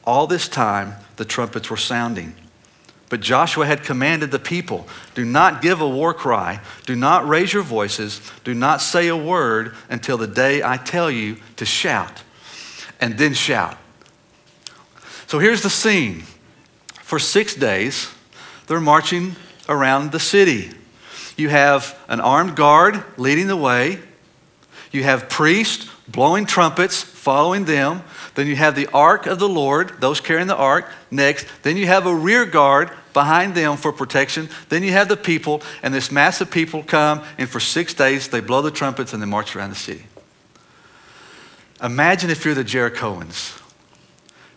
All 0.06 0.26
this 0.26 0.48
time, 0.48 0.94
the 1.16 1.24
trumpets 1.24 1.70
were 1.70 1.76
sounding. 1.76 2.34
But 3.08 3.20
Joshua 3.20 3.66
had 3.66 3.82
commanded 3.82 4.30
the 4.30 4.38
people 4.38 4.86
do 5.14 5.24
not 5.24 5.62
give 5.62 5.80
a 5.80 5.88
war 5.88 6.12
cry, 6.12 6.60
do 6.86 6.96
not 6.96 7.28
raise 7.28 7.52
your 7.52 7.62
voices, 7.62 8.20
do 8.42 8.54
not 8.54 8.80
say 8.80 9.08
a 9.08 9.16
word 9.16 9.74
until 9.88 10.16
the 10.16 10.26
day 10.26 10.62
I 10.62 10.76
tell 10.78 11.10
you 11.10 11.36
to 11.56 11.64
shout, 11.64 12.22
and 13.00 13.16
then 13.16 13.34
shout. 13.34 13.76
So 15.26 15.38
here's 15.38 15.62
the 15.62 15.70
scene. 15.70 16.24
For 17.02 17.18
six 17.18 17.54
days, 17.54 18.10
they're 18.66 18.80
marching 18.80 19.36
around 19.68 20.10
the 20.10 20.20
city. 20.20 20.70
You 21.36 21.50
have 21.50 21.98
an 22.08 22.20
armed 22.20 22.56
guard 22.56 23.04
leading 23.16 23.46
the 23.46 23.56
way, 23.56 24.00
You 24.90 25.02
have 25.02 25.28
priests 25.28 25.90
blowing 26.08 26.46
trumpets, 26.46 27.02
following 27.02 27.64
them. 27.64 28.02
Then 28.34 28.46
you 28.46 28.56
have 28.56 28.74
the 28.74 28.88
ark 28.88 29.26
of 29.26 29.38
the 29.38 29.48
Lord, 29.48 30.00
those 30.00 30.20
carrying 30.20 30.48
the 30.48 30.56
ark, 30.56 30.90
next. 31.10 31.46
Then 31.62 31.76
you 31.76 31.86
have 31.86 32.06
a 32.06 32.14
rear 32.14 32.44
guard 32.44 32.90
behind 33.12 33.54
them 33.54 33.76
for 33.76 33.92
protection. 33.92 34.48
Then 34.68 34.82
you 34.82 34.92
have 34.92 35.08
the 35.08 35.16
people, 35.16 35.62
and 35.82 35.94
this 35.94 36.10
mass 36.10 36.40
of 36.40 36.50
people 36.50 36.82
come, 36.82 37.22
and 37.38 37.48
for 37.48 37.60
six 37.60 37.94
days 37.94 38.28
they 38.28 38.40
blow 38.40 38.60
the 38.60 38.72
trumpets 38.72 39.12
and 39.12 39.22
they 39.22 39.26
march 39.26 39.54
around 39.54 39.70
the 39.70 39.76
city. 39.76 40.04
Imagine 41.82 42.30
if 42.30 42.44
you're 42.44 42.54
the 42.54 42.64
Jerichoans. 42.64 43.60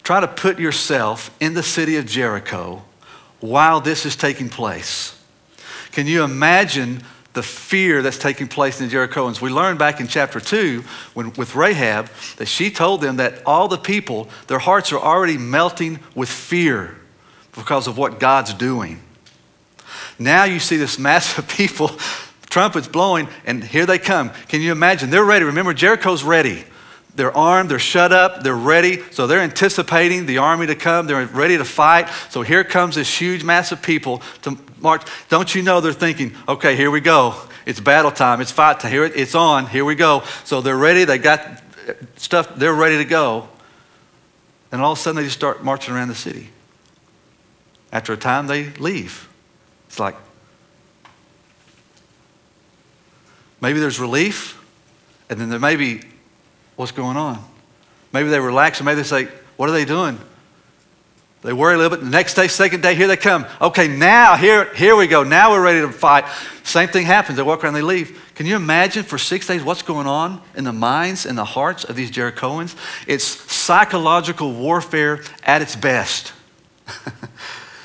Try 0.01 0.21
to 0.21 0.27
put 0.27 0.59
yourself 0.59 1.35
in 1.39 1.53
the 1.53 1.63
city 1.63 1.97
of 1.97 2.05
Jericho 2.05 2.83
while 3.41 3.81
this 3.81 4.05
is 4.05 4.15
taking 4.15 4.49
place. 4.49 5.19
Can 5.91 6.07
you 6.07 6.23
imagine 6.23 7.03
the 7.37 7.43
fear 7.43 8.01
that's 8.01 8.17
taking 8.17 8.47
place 8.47 8.81
in 8.81 8.89
Jerichoans? 8.89 9.39
We 9.39 9.51
learned 9.51 9.77
back 9.77 9.99
in 9.99 10.07
chapter 10.07 10.39
2 10.39 10.83
when, 11.13 11.31
with 11.33 11.53
Rahab 11.53 12.09
that 12.37 12.47
she 12.47 12.71
told 12.71 12.99
them 12.99 13.17
that 13.17 13.43
all 13.45 13.67
the 13.67 13.77
people, 13.77 14.27
their 14.47 14.57
hearts 14.57 14.91
are 14.91 14.99
already 14.99 15.37
melting 15.37 15.99
with 16.15 16.29
fear 16.29 16.97
because 17.53 17.85
of 17.85 17.95
what 17.95 18.19
God's 18.19 18.55
doing. 18.55 18.99
Now 20.17 20.45
you 20.45 20.59
see 20.59 20.77
this 20.77 20.97
mass 20.97 21.37
of 21.37 21.47
people, 21.47 21.91
trumpets 22.49 22.87
blowing, 22.87 23.27
and 23.45 23.63
here 23.63 23.85
they 23.85 23.99
come. 23.99 24.31
Can 24.47 24.61
you 24.61 24.71
imagine? 24.71 25.11
They're 25.11 25.23
ready. 25.23 25.45
Remember, 25.45 25.75
Jericho's 25.75 26.23
ready. 26.23 26.65
They're 27.17 27.35
armed, 27.35 27.71
they're 27.71 27.79
shut 27.79 28.13
up, 28.13 28.43
they're 28.43 28.55
ready. 28.55 29.01
So 29.09 29.25
they're 29.25 29.41
anticipating 29.41 30.27
the 30.27 30.37
army 30.37 30.67
to 30.67 30.75
come. 30.75 31.07
They're 31.07 31.25
ready 31.25 31.57
to 31.57 31.65
fight. 31.65 32.09
So 32.29 32.43
here 32.43 32.63
comes 32.63 32.93
this 32.93 33.19
huge 33.19 33.43
mass 33.43 33.71
of 33.71 33.81
people 33.81 34.21
to 34.43 34.55
march. 34.79 35.01
Don't 35.27 35.53
you 35.55 35.63
know 35.63 35.81
they're 35.81 35.93
thinking, 35.93 36.35
okay, 36.47 36.75
here 36.75 36.91
we 36.91 37.01
go. 37.01 37.33
It's 37.65 37.79
battle 37.79 38.11
time. 38.11 38.39
It's 38.39 38.51
fight 38.51 38.81
time. 38.81 38.91
Here 38.91 39.03
it's 39.03 39.33
on. 39.33 39.65
Here 39.65 39.83
we 39.83 39.95
go. 39.95 40.21
So 40.43 40.61
they're 40.61 40.77
ready. 40.77 41.05
They 41.05 41.17
got 41.17 41.41
stuff. 42.17 42.55
They're 42.55 42.71
ready 42.71 42.97
to 42.97 43.05
go. 43.05 43.49
And 44.71 44.79
all 44.79 44.91
of 44.91 44.99
a 44.99 45.01
sudden 45.01 45.17
they 45.17 45.23
just 45.23 45.37
start 45.37 45.63
marching 45.63 45.95
around 45.95 46.09
the 46.09 46.15
city. 46.15 46.49
After 47.91 48.13
a 48.13 48.17
time, 48.17 48.45
they 48.45 48.69
leave. 48.73 49.27
It's 49.87 49.99
like, 49.99 50.15
maybe 53.59 53.79
there's 53.79 53.99
relief, 53.99 54.63
and 55.31 55.39
then 55.39 55.49
there 55.49 55.57
may 55.57 55.77
be, 55.77 56.01
what's 56.77 56.93
going 56.93 57.17
on? 57.17 57.43
Maybe 58.13 58.29
they 58.29 58.39
relax, 58.39 58.79
and 58.79 58.85
maybe 58.85 59.01
they 59.01 59.07
say, 59.07 59.27
what 59.57 59.67
are 59.67 59.73
they 59.73 59.83
doing? 59.83 60.17
They 61.41 61.53
worry 61.53 61.75
a 61.75 61.77
little 61.77 61.97
bit. 61.97 62.03
The 62.03 62.09
next 62.09 62.33
day, 62.33 62.47
second 62.47 62.81
day, 62.81 62.95
here 62.95 63.07
they 63.07 63.17
come. 63.17 63.45
Okay, 63.61 63.87
now, 63.87 64.35
here, 64.35 64.73
here 64.73 64.95
we 64.95 65.07
go. 65.07 65.23
Now 65.23 65.51
we're 65.51 65.61
ready 65.61 65.81
to 65.81 65.91
fight. 65.91 66.25
Same 66.63 66.87
thing 66.87 67.05
happens. 67.05 67.37
They 67.37 67.43
walk 67.43 67.63
around, 67.63 67.73
they 67.73 67.81
leave. 67.81 68.31
Can 68.35 68.45
you 68.45 68.55
imagine 68.55 69.03
for 69.03 69.17
six 69.17 69.47
days 69.47 69.63
what's 69.63 69.81
going 69.81 70.07
on 70.07 70.41
in 70.55 70.63
the 70.63 70.73
minds 70.73 71.25
and 71.25 71.37
the 71.37 71.45
hearts 71.45 71.83
of 71.83 71.95
these 71.95 72.11
Jerichoans? 72.11 72.75
It's 73.07 73.23
psychological 73.23 74.53
warfare 74.53 75.21
at 75.43 75.61
its 75.61 75.75
best. 75.75 76.33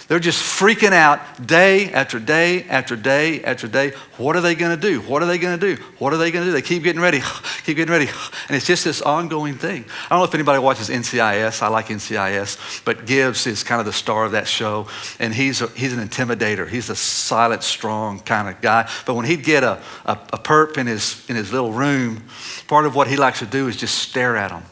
They're 0.09 0.19
just 0.19 0.43
freaking 0.43 0.93
out 0.93 1.47
day 1.47 1.93
after 1.93 2.19
day 2.19 2.65
after 2.65 2.97
day 2.97 3.43
after 3.43 3.69
day. 3.69 3.91
What 4.17 4.37
are 4.37 4.41
they 4.41 4.55
going 4.55 4.75
to 4.79 4.81
do? 4.81 5.01
What 5.01 5.23
are 5.23 5.27
they 5.27 5.39
going 5.39 5.59
to 5.59 5.75
do? 5.77 5.83
What 5.99 6.13
are 6.13 6.17
they 6.17 6.31
going 6.31 6.45
to 6.45 6.51
do? 6.51 6.53
They 6.53 6.63
keep 6.63 6.83
getting 6.83 7.01
ready, 7.01 7.21
keep 7.65 7.77
getting 7.77 7.93
ready. 7.93 8.09
And 8.49 8.57
it's 8.57 8.67
just 8.67 8.85
this 8.85 9.01
ongoing 9.01 9.55
thing. 9.55 9.85
I 10.07 10.09
don't 10.11 10.19
know 10.19 10.25
if 10.25 10.35
anybody 10.35 10.59
watches 10.59 10.89
NCIS. 10.89 11.63
I 11.63 11.69
like 11.69 11.87
NCIS, 11.87 12.85
but 12.85 13.07
Gibbs 13.07 13.47
is 13.47 13.63
kind 13.63 13.81
of 13.81 13.87
the 13.87 13.93
star 13.93 14.25
of 14.25 14.33
that 14.33 14.49
show. 14.49 14.89
And 15.19 15.33
he's, 15.33 15.63
a, 15.63 15.69
he's 15.69 15.93
an 15.93 16.07
intimidator. 16.07 16.69
He's 16.69 16.91
a 16.91 16.97
silent, 16.97 17.63
strong 17.63 18.21
kind 18.21 18.49
of 18.49 18.61
guy. 18.61 18.91
But 19.07 19.15
when 19.15 19.27
he'd 19.27 19.45
get 19.45 19.63
a, 19.63 19.81
a, 20.05 20.13
a 20.33 20.39
perp 20.39 20.79
in 20.79 20.89
his, 20.89 21.25
in 21.31 21.37
his 21.37 21.53
little 21.53 21.73
room, 21.73 22.25
part 22.67 22.87
of 22.87 22.95
what 22.95 23.09
he 23.09 23.17
likes 23.17 23.39
to 23.39 23.47
do 23.47 23.69
is 23.69 23.77
just 23.77 23.99
stare 23.99 24.37
at 24.37 24.51
them. 24.51 24.65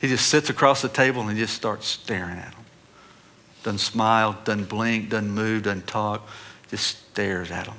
He 0.00 0.08
just 0.08 0.28
sits 0.28 0.50
across 0.50 0.82
the 0.82 0.90
table 0.90 1.22
and 1.22 1.30
he 1.30 1.38
just 1.38 1.54
starts 1.54 1.86
staring 1.86 2.38
at 2.38 2.52
them 2.52 2.65
doesn't 3.66 3.80
smile, 3.80 4.38
doesn't 4.44 4.68
blink, 4.68 5.10
doesn't 5.10 5.28
move, 5.28 5.64
doesn't 5.64 5.88
talk, 5.88 6.28
just 6.70 7.10
stares 7.10 7.50
at 7.50 7.66
them. 7.66 7.74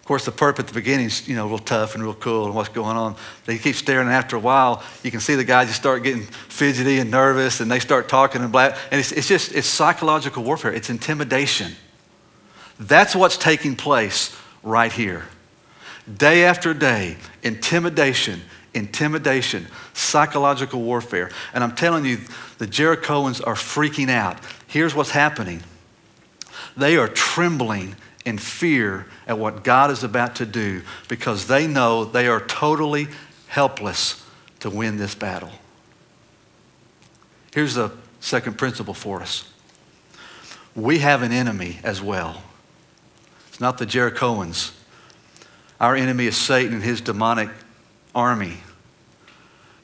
Of 0.00 0.04
course, 0.04 0.24
the 0.24 0.32
perp 0.32 0.58
at 0.58 0.66
the 0.66 0.74
beginning 0.74 1.06
is, 1.06 1.28
you 1.28 1.36
know, 1.36 1.46
real 1.46 1.60
tough 1.60 1.94
and 1.94 2.02
real 2.02 2.14
cool 2.14 2.46
and 2.46 2.56
what's 2.56 2.70
going 2.70 2.96
on. 2.96 3.14
They 3.46 3.56
keep 3.56 3.76
staring, 3.76 4.08
and 4.08 4.16
after 4.16 4.34
a 4.34 4.40
while, 4.40 4.82
you 5.04 5.12
can 5.12 5.20
see 5.20 5.36
the 5.36 5.44
guys 5.44 5.68
just 5.68 5.78
start 5.78 6.02
getting 6.02 6.22
fidgety 6.22 6.98
and 6.98 7.08
nervous, 7.08 7.60
and 7.60 7.70
they 7.70 7.78
start 7.78 8.08
talking 8.08 8.42
and 8.42 8.50
black. 8.50 8.76
And 8.90 8.98
it's, 8.98 9.12
it's 9.12 9.28
just, 9.28 9.54
it's 9.54 9.68
psychological 9.68 10.42
warfare. 10.42 10.72
It's 10.72 10.90
intimidation. 10.90 11.74
That's 12.80 13.14
what's 13.14 13.36
taking 13.36 13.76
place 13.76 14.36
right 14.64 14.90
here. 14.90 15.26
Day 16.12 16.44
after 16.46 16.74
day, 16.74 17.16
intimidation, 17.44 18.40
intimidation, 18.78 19.66
psychological 19.92 20.80
warfare. 20.80 21.30
And 21.52 21.62
I'm 21.62 21.74
telling 21.74 22.04
you, 22.04 22.18
the 22.58 22.66
Jerichoans 22.66 23.46
are 23.46 23.54
freaking 23.54 24.08
out. 24.08 24.38
Here's 24.66 24.94
what's 24.94 25.10
happening 25.10 25.62
they 26.76 26.96
are 26.96 27.08
trembling 27.08 27.96
in 28.24 28.38
fear 28.38 29.06
at 29.26 29.38
what 29.38 29.64
God 29.64 29.90
is 29.90 30.04
about 30.04 30.36
to 30.36 30.46
do 30.46 30.82
because 31.08 31.46
they 31.46 31.66
know 31.66 32.04
they 32.04 32.28
are 32.28 32.40
totally 32.40 33.08
helpless 33.48 34.24
to 34.60 34.70
win 34.70 34.96
this 34.96 35.14
battle. 35.14 35.50
Here's 37.52 37.74
the 37.74 37.90
second 38.20 38.58
principle 38.58 38.94
for 38.94 39.20
us 39.20 39.50
we 40.74 41.00
have 41.00 41.22
an 41.22 41.32
enemy 41.32 41.78
as 41.82 42.00
well. 42.00 42.42
It's 43.48 43.60
not 43.60 43.78
the 43.78 43.86
Jerichoans. 43.86 44.72
Our 45.80 45.96
enemy 45.96 46.26
is 46.26 46.36
Satan 46.36 46.74
and 46.74 46.82
his 46.82 47.00
demonic 47.00 47.50
army. 48.14 48.58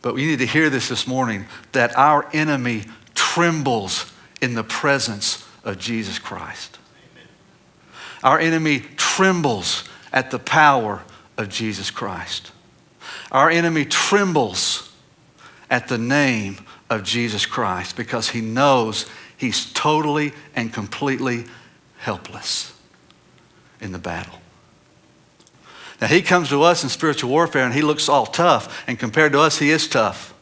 But 0.04 0.16
we 0.16 0.26
need 0.26 0.40
to 0.40 0.46
hear 0.46 0.68
this 0.68 0.90
this 0.90 1.06
morning 1.06 1.46
that 1.72 1.96
our 1.96 2.28
enemy 2.34 2.82
trembles 3.14 4.12
in 4.42 4.52
the 4.52 4.62
presence 4.62 5.48
of 5.64 5.78
Jesus 5.78 6.18
Christ. 6.18 6.78
Amen. 7.14 7.28
Our 8.22 8.38
enemy 8.38 8.80
trembles 8.98 9.88
at 10.12 10.30
the 10.30 10.38
power 10.38 11.02
of 11.38 11.48
Jesus 11.48 11.90
Christ. 11.90 12.52
Our 13.32 13.48
enemy 13.48 13.86
trembles 13.86 14.92
at 15.70 15.88
the 15.88 15.96
name 15.96 16.58
of 16.90 17.02
Jesus 17.02 17.46
Christ 17.46 17.96
because 17.96 18.28
he 18.28 18.42
knows 18.42 19.06
he's 19.38 19.72
totally 19.72 20.34
and 20.54 20.70
completely 20.70 21.46
helpless 21.96 22.78
in 23.80 23.92
the 23.92 23.98
battle. 23.98 24.38
Now, 26.00 26.08
he 26.08 26.22
comes 26.22 26.48
to 26.48 26.62
us 26.62 26.82
in 26.82 26.88
spiritual 26.88 27.30
warfare 27.30 27.64
and 27.64 27.74
he 27.74 27.82
looks 27.82 28.08
all 28.08 28.26
tough, 28.26 28.84
and 28.86 28.98
compared 28.98 29.32
to 29.32 29.40
us, 29.40 29.58
he 29.58 29.70
is 29.70 29.88
tough. 29.88 30.34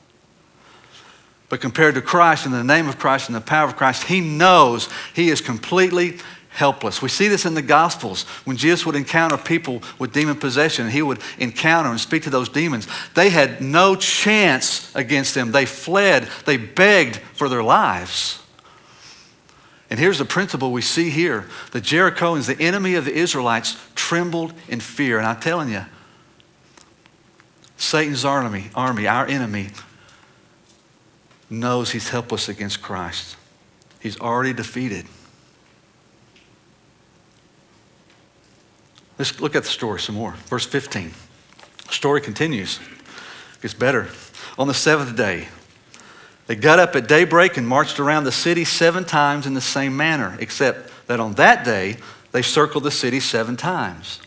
But 1.48 1.60
compared 1.60 1.96
to 1.96 2.00
Christ, 2.00 2.46
in 2.46 2.52
the 2.52 2.64
name 2.64 2.88
of 2.88 2.98
Christ, 2.98 3.28
and 3.28 3.36
the 3.36 3.40
power 3.40 3.68
of 3.68 3.76
Christ, 3.76 4.04
he 4.04 4.22
knows 4.22 4.88
he 5.14 5.28
is 5.28 5.42
completely 5.42 6.18
helpless. 6.48 7.02
We 7.02 7.08
see 7.08 7.28
this 7.28 7.44
in 7.44 7.54
the 7.54 7.62
Gospels 7.62 8.22
when 8.44 8.56
Jesus 8.56 8.86
would 8.86 8.96
encounter 8.96 9.36
people 9.36 9.82
with 9.98 10.12
demon 10.12 10.36
possession, 10.36 10.88
he 10.88 11.02
would 11.02 11.18
encounter 11.38 11.90
and 11.90 12.00
speak 12.00 12.22
to 12.24 12.30
those 12.30 12.48
demons. 12.48 12.86
They 13.14 13.30
had 13.30 13.60
no 13.60 13.96
chance 13.96 14.94
against 14.94 15.34
them. 15.34 15.52
They 15.52 15.66
fled, 15.66 16.28
they 16.44 16.56
begged 16.56 17.16
for 17.16 17.48
their 17.48 17.62
lives. 17.62 18.42
And 19.92 19.98
here's 19.98 20.16
the 20.16 20.24
principle 20.24 20.72
we 20.72 20.80
see 20.80 21.10
here 21.10 21.44
the 21.72 21.78
Jerichoans, 21.78 22.46
the 22.46 22.58
enemy 22.58 22.94
of 22.94 23.04
the 23.04 23.12
Israelites, 23.12 23.76
trembled 23.94 24.54
in 24.66 24.80
fear. 24.80 25.18
And 25.18 25.26
I'm 25.26 25.38
telling 25.38 25.68
you, 25.68 25.84
Satan's 27.76 28.24
army, 28.24 28.70
army, 28.74 29.06
our 29.06 29.26
enemy, 29.26 29.68
knows 31.50 31.90
he's 31.90 32.08
helpless 32.08 32.48
against 32.48 32.80
Christ. 32.80 33.36
He's 34.00 34.18
already 34.18 34.54
defeated. 34.54 35.04
Let's 39.18 39.38
look 39.42 39.54
at 39.54 39.64
the 39.64 39.68
story 39.68 40.00
some 40.00 40.14
more. 40.14 40.32
Verse 40.46 40.64
15. 40.64 41.12
The 41.86 41.92
story 41.92 42.22
continues. 42.22 42.80
It 43.56 43.60
gets 43.60 43.74
better. 43.74 44.08
On 44.56 44.66
the 44.66 44.72
seventh 44.72 45.14
day, 45.18 45.48
they 46.52 46.56
got 46.56 46.78
up 46.78 46.94
at 46.96 47.08
daybreak 47.08 47.56
and 47.56 47.66
marched 47.66 47.98
around 47.98 48.24
the 48.24 48.30
city 48.30 48.66
seven 48.66 49.06
times 49.06 49.46
in 49.46 49.54
the 49.54 49.60
same 49.62 49.96
manner, 49.96 50.36
except 50.38 50.90
that 51.06 51.18
on 51.18 51.32
that 51.36 51.64
day 51.64 51.96
they 52.32 52.42
circled 52.42 52.84
the 52.84 52.90
city 52.90 53.20
seven 53.20 53.56
times. 53.56 54.20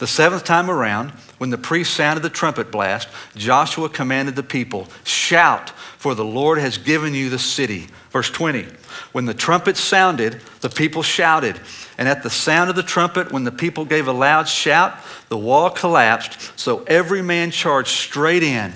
The 0.00 0.08
seventh 0.08 0.42
time 0.42 0.68
around, 0.68 1.10
when 1.38 1.50
the 1.50 1.56
priest 1.56 1.94
sounded 1.94 2.24
the 2.24 2.28
trumpet 2.28 2.72
blast, 2.72 3.06
Joshua 3.36 3.88
commanded 3.88 4.34
the 4.34 4.42
people, 4.42 4.88
Shout, 5.04 5.70
for 5.70 6.16
the 6.16 6.24
Lord 6.24 6.58
has 6.58 6.76
given 6.76 7.14
you 7.14 7.30
the 7.30 7.38
city. 7.38 7.86
Verse 8.10 8.30
20. 8.32 8.66
When 9.12 9.26
the 9.26 9.32
trumpet 9.32 9.76
sounded, 9.76 10.40
the 10.60 10.70
people 10.70 11.04
shouted. 11.04 11.60
And 11.98 12.08
at 12.08 12.24
the 12.24 12.30
sound 12.30 12.68
of 12.68 12.74
the 12.74 12.82
trumpet, 12.82 13.30
when 13.30 13.44
the 13.44 13.52
people 13.52 13.84
gave 13.84 14.08
a 14.08 14.12
loud 14.12 14.48
shout, 14.48 14.98
the 15.28 15.38
wall 15.38 15.70
collapsed, 15.70 16.58
so 16.58 16.82
every 16.88 17.22
man 17.22 17.52
charged 17.52 17.90
straight 17.90 18.42
in, 18.42 18.72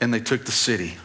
and 0.00 0.14
they 0.14 0.20
took 0.20 0.46
the 0.46 0.50
city. 0.50 0.96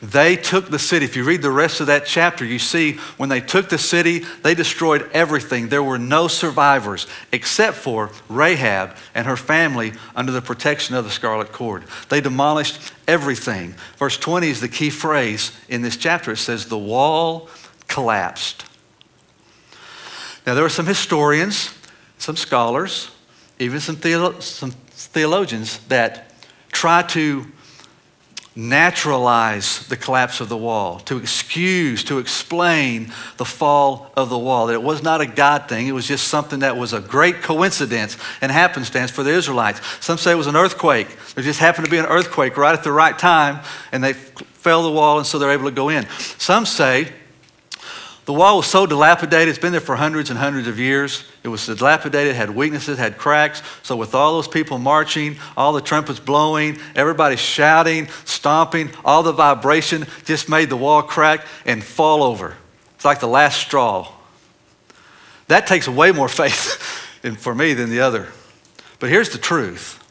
They 0.00 0.36
took 0.36 0.70
the 0.70 0.78
city. 0.78 1.04
If 1.04 1.16
you 1.16 1.24
read 1.24 1.42
the 1.42 1.50
rest 1.50 1.80
of 1.80 1.88
that 1.88 2.06
chapter, 2.06 2.44
you 2.44 2.58
see 2.58 2.94
when 3.16 3.28
they 3.28 3.40
took 3.40 3.68
the 3.68 3.78
city, 3.78 4.20
they 4.42 4.54
destroyed 4.54 5.08
everything. 5.12 5.68
There 5.68 5.82
were 5.82 5.98
no 5.98 6.28
survivors 6.28 7.06
except 7.32 7.76
for 7.78 8.10
Rahab 8.28 8.96
and 9.14 9.26
her 9.26 9.36
family 9.36 9.92
under 10.14 10.30
the 10.30 10.40
protection 10.42 10.94
of 10.94 11.04
the 11.04 11.10
scarlet 11.10 11.52
cord. 11.52 11.84
They 12.08 12.20
demolished 12.20 12.92
everything. 13.08 13.74
Verse 13.96 14.16
20 14.16 14.48
is 14.48 14.60
the 14.60 14.68
key 14.68 14.90
phrase 14.90 15.52
in 15.68 15.82
this 15.82 15.96
chapter. 15.96 16.32
It 16.32 16.36
says, 16.36 16.66
The 16.66 16.78
wall 16.78 17.48
collapsed. 17.88 18.64
Now, 20.46 20.54
there 20.54 20.64
are 20.64 20.70
some 20.70 20.86
historians, 20.86 21.74
some 22.18 22.36
scholars, 22.36 23.10
even 23.58 23.80
some, 23.80 23.96
theolo- 23.96 24.40
some 24.40 24.70
theologians 24.70 25.78
that 25.88 26.32
try 26.70 27.02
to 27.02 27.46
naturalize 28.58 29.86
the 29.86 29.96
collapse 29.96 30.40
of 30.40 30.48
the 30.48 30.56
wall, 30.56 30.98
to 30.98 31.16
excuse, 31.16 32.02
to 32.02 32.18
explain 32.18 33.12
the 33.36 33.44
fall 33.44 34.10
of 34.16 34.30
the 34.30 34.38
wall. 34.38 34.66
That 34.66 34.74
it 34.74 34.82
was 34.82 35.00
not 35.00 35.20
a 35.20 35.26
God 35.26 35.68
thing, 35.68 35.86
it 35.86 35.92
was 35.92 36.08
just 36.08 36.26
something 36.26 36.58
that 36.58 36.76
was 36.76 36.92
a 36.92 36.98
great 36.98 37.40
coincidence 37.40 38.16
and 38.40 38.50
happenstance 38.50 39.12
for 39.12 39.22
the 39.22 39.30
Israelites. 39.30 39.80
Some 40.00 40.18
say 40.18 40.32
it 40.32 40.34
was 40.34 40.48
an 40.48 40.56
earthquake. 40.56 41.06
There 41.36 41.44
just 41.44 41.60
happened 41.60 41.84
to 41.84 41.90
be 41.90 41.98
an 41.98 42.06
earthquake 42.06 42.56
right 42.56 42.76
at 42.76 42.82
the 42.82 42.90
right 42.90 43.16
time, 43.16 43.62
and 43.92 44.02
they 44.02 44.14
fell 44.14 44.82
the 44.82 44.90
wall, 44.90 45.18
and 45.18 45.26
so 45.26 45.38
they're 45.38 45.52
able 45.52 45.66
to 45.66 45.70
go 45.70 45.88
in. 45.88 46.08
Some 46.38 46.66
say 46.66 47.12
the 48.28 48.34
wall 48.34 48.58
was 48.58 48.66
so 48.66 48.84
dilapidated, 48.84 49.48
it's 49.48 49.58
been 49.58 49.72
there 49.72 49.80
for 49.80 49.96
hundreds 49.96 50.28
and 50.28 50.38
hundreds 50.38 50.68
of 50.68 50.78
years. 50.78 51.24
It 51.42 51.48
was 51.48 51.64
dilapidated, 51.64 52.36
had 52.36 52.50
weaknesses, 52.50 52.98
had 52.98 53.16
cracks. 53.16 53.62
So, 53.82 53.96
with 53.96 54.14
all 54.14 54.34
those 54.34 54.46
people 54.46 54.78
marching, 54.78 55.38
all 55.56 55.72
the 55.72 55.80
trumpets 55.80 56.20
blowing, 56.20 56.76
everybody 56.94 57.36
shouting, 57.36 58.08
stomping, 58.26 58.90
all 59.02 59.22
the 59.22 59.32
vibration 59.32 60.06
just 60.26 60.46
made 60.46 60.68
the 60.68 60.76
wall 60.76 61.00
crack 61.00 61.46
and 61.64 61.82
fall 61.82 62.22
over. 62.22 62.54
It's 62.96 63.04
like 63.06 63.20
the 63.20 63.26
last 63.26 63.62
straw. 63.62 64.12
That 65.46 65.66
takes 65.66 65.88
way 65.88 66.12
more 66.12 66.28
faith 66.28 66.82
for 67.38 67.54
me 67.54 67.72
than 67.72 67.88
the 67.88 68.00
other. 68.00 68.28
But 68.98 69.08
here's 69.08 69.30
the 69.30 69.38
truth 69.38 70.04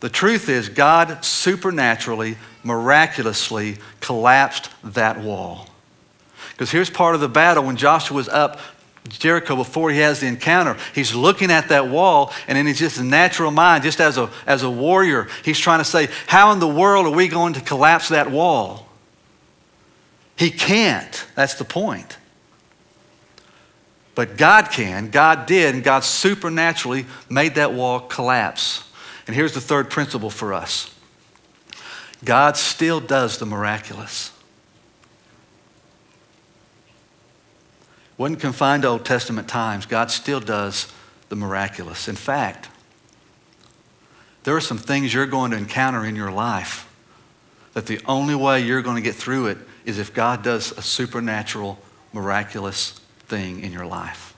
the 0.00 0.10
truth 0.10 0.50
is, 0.50 0.68
God 0.68 1.24
supernaturally, 1.24 2.36
miraculously 2.62 3.78
collapsed 4.00 4.68
that 4.84 5.20
wall. 5.20 5.69
Because 6.60 6.72
here's 6.72 6.90
part 6.90 7.14
of 7.14 7.22
the 7.22 7.28
battle 7.28 7.64
when 7.64 7.78
Joshua's 7.78 8.28
up 8.28 8.60
Jericho 9.08 9.56
before 9.56 9.90
he 9.90 10.00
has 10.00 10.20
the 10.20 10.26
encounter. 10.26 10.76
He's 10.94 11.14
looking 11.14 11.50
at 11.50 11.70
that 11.70 11.88
wall, 11.88 12.34
and 12.46 12.58
in 12.58 12.66
his 12.66 12.78
just 12.78 13.02
natural 13.02 13.50
mind, 13.50 13.82
just 13.82 13.98
as 13.98 14.18
a, 14.18 14.28
as 14.46 14.62
a 14.62 14.68
warrior, 14.68 15.26
he's 15.42 15.58
trying 15.58 15.78
to 15.78 15.86
say, 15.86 16.10
How 16.26 16.52
in 16.52 16.58
the 16.58 16.68
world 16.68 17.06
are 17.06 17.16
we 17.16 17.28
going 17.28 17.54
to 17.54 17.62
collapse 17.62 18.10
that 18.10 18.30
wall? 18.30 18.86
He 20.36 20.50
can't. 20.50 21.26
That's 21.34 21.54
the 21.54 21.64
point. 21.64 22.18
But 24.14 24.36
God 24.36 24.70
can. 24.70 25.08
God 25.08 25.46
did, 25.46 25.74
and 25.74 25.82
God 25.82 26.04
supernaturally 26.04 27.06
made 27.30 27.54
that 27.54 27.72
wall 27.72 28.00
collapse. 28.00 28.84
And 29.26 29.34
here's 29.34 29.54
the 29.54 29.62
third 29.62 29.88
principle 29.88 30.28
for 30.28 30.52
us 30.52 30.94
God 32.22 32.58
still 32.58 33.00
does 33.00 33.38
the 33.38 33.46
miraculous. 33.46 34.32
Wasn't 38.20 38.38
confined 38.38 38.82
to 38.82 38.88
Old 38.88 39.02
Testament 39.02 39.48
times. 39.48 39.86
God 39.86 40.10
still 40.10 40.40
does 40.40 40.92
the 41.30 41.36
miraculous. 41.36 42.06
In 42.06 42.16
fact, 42.16 42.68
there 44.42 44.54
are 44.54 44.60
some 44.60 44.76
things 44.76 45.14
you're 45.14 45.24
going 45.24 45.52
to 45.52 45.56
encounter 45.56 46.04
in 46.04 46.14
your 46.14 46.30
life 46.30 46.86
that 47.72 47.86
the 47.86 47.98
only 48.04 48.34
way 48.34 48.60
you're 48.60 48.82
going 48.82 48.96
to 48.96 49.02
get 49.02 49.14
through 49.14 49.46
it 49.46 49.56
is 49.86 49.98
if 49.98 50.12
God 50.12 50.42
does 50.42 50.70
a 50.72 50.82
supernatural, 50.82 51.78
miraculous 52.12 53.00
thing 53.20 53.60
in 53.60 53.72
your 53.72 53.86
life. 53.86 54.36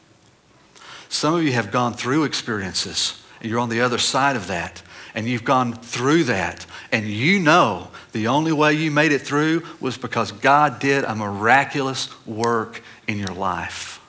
Some 1.09 1.35
of 1.35 1.43
you 1.43 1.51
have 1.51 1.73
gone 1.73 1.95
through 1.95 2.23
experiences, 2.23 3.21
and 3.41 3.51
you're 3.51 3.59
on 3.59 3.69
the 3.69 3.81
other 3.81 3.99
side 3.99 4.37
of 4.37 4.47
that, 4.47 4.81
and 5.13 5.29
you've 5.29 5.43
gone 5.43 5.73
through 5.73 6.23
that, 6.25 6.67
and 6.93 7.05
you 7.05 7.41
know 7.41 7.89
the 8.13 8.29
only 8.29 8.53
way 8.53 8.75
you 8.75 8.93
made 8.93 9.11
it 9.11 9.23
through 9.23 9.65
was 9.81 9.99
because 9.99 10.31
God 10.31 10.79
did 10.79 11.03
a 11.03 11.17
miraculous 11.17 12.09
work 12.25 12.81
in 13.07 13.19
your 13.19 13.35
life. 13.35 14.01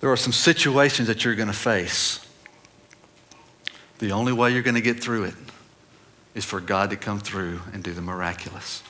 There 0.00 0.10
are 0.10 0.16
some 0.16 0.32
situations 0.32 1.08
that 1.08 1.24
you're 1.24 1.34
going 1.34 1.48
to 1.48 1.54
face. 1.54 2.24
The 3.98 4.12
only 4.12 4.32
way 4.32 4.52
you're 4.52 4.62
going 4.62 4.76
to 4.76 4.80
get 4.80 5.00
through 5.02 5.24
it 5.24 5.34
is 6.34 6.44
for 6.44 6.60
God 6.60 6.90
to 6.90 6.96
come 6.96 7.18
through 7.18 7.60
and 7.72 7.82
do 7.82 7.92
the 7.92 8.00
miraculous. 8.00 8.82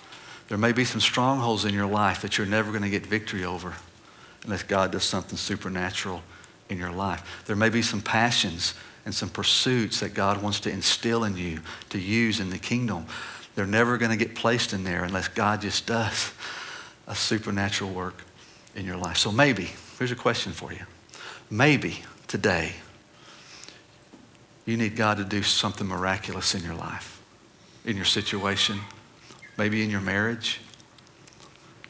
There 0.49 0.59
may 0.59 0.73
be 0.73 0.85
some 0.85 1.01
strongholds 1.01 1.65
in 1.65 1.73
your 1.73 1.87
life 1.87 2.23
that 2.23 2.37
you're 2.37 2.47
never 2.47 2.71
going 2.71 2.83
to 2.83 2.91
get 2.91 3.07
victory 3.07 3.45
over 3.45 3.75
unless 4.45 4.63
God 4.63 4.93
does 4.93 5.05
something 5.05 5.37
supernatural 5.37 6.23
in 6.69 6.79
your 6.79 6.91
life. 6.91 7.43
There 7.47 7.57
may 7.57 7.71
be 7.71 7.83
some 7.83 8.03
passions 8.03 8.75
and 9.05 9.15
some 9.15 9.31
pursuits 9.31 10.01
that 10.01 10.13
God 10.13 10.43
wants 10.43 10.61
to 10.61 10.71
instill 10.71 11.25
in 11.25 11.37
you 11.37 11.61
to 11.89 11.99
use 11.99 12.41
in 12.41 12.51
the 12.51 12.59
kingdom 12.59 13.07
they're 13.59 13.67
never 13.67 13.99
going 13.99 14.17
to 14.17 14.17
get 14.17 14.37
placed 14.37 14.73
in 14.73 14.85
there 14.85 15.03
unless 15.03 15.27
God 15.27 15.63
just 15.63 15.85
does 15.85 16.31
a 17.09 17.15
supernatural 17.17 17.91
work 17.91 18.23
in 18.77 18.87
your 18.87 18.97
life. 18.97 19.17
So 19.17 19.33
maybe, 19.33 19.71
here's 19.99 20.13
a 20.13 20.15
question 20.15 20.53
for 20.53 20.73
you. 20.73 20.87
Maybe 21.51 22.03
today 22.29 22.75
you 24.65 24.77
need 24.77 24.95
God 24.95 25.17
to 25.17 25.25
do 25.25 25.43
something 25.43 25.89
miraculous 25.89 26.55
in 26.55 26.63
your 26.63 26.77
life, 26.77 27.21
in 27.85 27.97
your 27.97 28.05
situation, 28.05 28.79
maybe 29.57 29.83
in 29.83 29.91
your 29.91 30.03
marriage, 30.03 30.61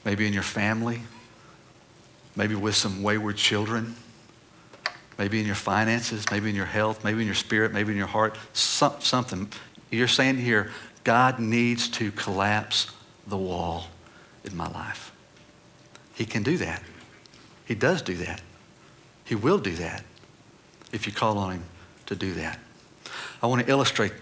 maybe 0.07 0.26
in 0.26 0.33
your 0.33 0.42
family, 0.42 1.02
maybe 2.35 2.54
with 2.54 2.76
some 2.76 3.02
wayward 3.02 3.37
children, 3.37 3.94
maybe 5.18 5.38
in 5.38 5.44
your 5.44 5.54
finances, 5.54 6.24
maybe 6.31 6.48
in 6.48 6.57
your 6.57 6.64
health, 6.64 7.04
maybe 7.04 7.20
in 7.20 7.26
your 7.26 7.35
spirit, 7.35 7.74
maybe 7.74 7.92
in 7.92 7.98
your 7.98 8.07
heart, 8.07 8.38
something. 8.54 9.52
You're 9.90 10.09
saying 10.09 10.38
here, 10.38 10.70
God 11.09 11.38
needs 11.38 11.88
to 11.88 12.12
collapse 12.12 12.92
the 13.27 13.38
wall 13.38 13.87
in 14.44 14.55
my 14.55 14.68
life. 14.68 15.11
He 16.12 16.27
can 16.27 16.42
do 16.42 16.59
that. 16.59 16.83
He 17.64 17.75
does 17.75 18.03
do 18.03 18.14
that. 18.16 18.42
He 19.25 19.35
will 19.35 19.57
do 19.57 19.75
that 19.77 20.05
if 20.92 21.07
you 21.07 21.14
call 21.14 21.38
on 21.38 21.53
Him 21.53 21.64
to 22.05 22.14
do 22.14 22.35
that. 22.35 22.59
I 23.42 23.47
want 23.47 23.64
to 23.64 23.71
illustrate 23.73 24.12